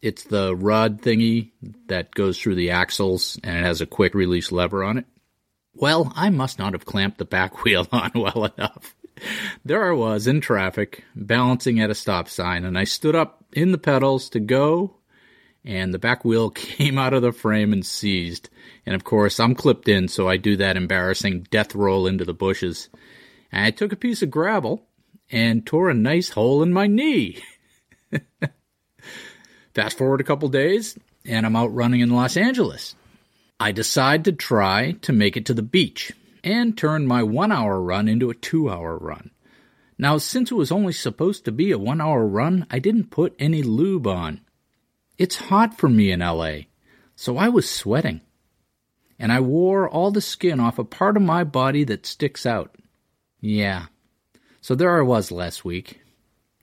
[0.03, 1.51] It's the rod thingy
[1.87, 5.07] that goes through the axles and it has a quick release lever on it.
[5.73, 8.95] Well, I must not have clamped the back wheel on well enough.
[9.65, 13.73] There I was in traffic, balancing at a stop sign, and I stood up in
[13.73, 14.97] the pedals to go,
[15.65, 18.51] and the back wheel came out of the frame and seized.
[18.87, 22.35] And of course, I'm clipped in, so I do that embarrassing death roll into the
[22.35, 22.89] bushes.
[23.51, 24.87] And I took a piece of gravel
[25.31, 27.43] and tore a nice hole in my knee.
[29.75, 32.95] Fast forward a couple days, and I'm out running in Los Angeles.
[33.59, 36.12] I decide to try to make it to the beach
[36.45, 39.31] and turn my one hour run into a two hour run.
[39.99, 43.35] Now, since it was only supposed to be a one hour run, I didn't put
[43.39, 44.41] any lube on.
[45.17, 46.67] It's hot for me in LA,
[47.15, 48.21] so I was sweating.
[49.19, 52.75] And I wore all the skin off a part of my body that sticks out.
[53.41, 53.87] Yeah.
[54.61, 56.01] So there I was last week,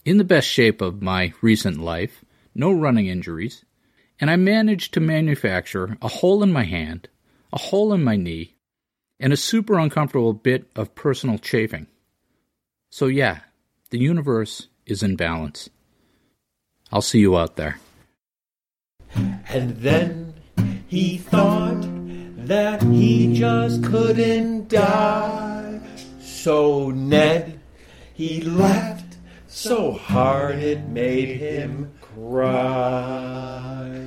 [0.04, 3.64] in the best shape of my recent life, no running injuries,
[4.20, 7.08] and I managed to manufacture a hole in my hand,
[7.54, 8.56] a hole in my knee,
[9.20, 11.88] and a super uncomfortable bit of personal chafing.
[12.89, 13.41] So, yeah,
[13.91, 15.70] the universe is in balance.
[16.91, 17.80] I'll see you out there.
[19.16, 20.34] And then
[20.88, 21.82] he thought
[22.47, 25.80] that he just couldn't die.
[26.20, 27.59] So Ned,
[28.14, 33.99] he laughed so hard it made him cry.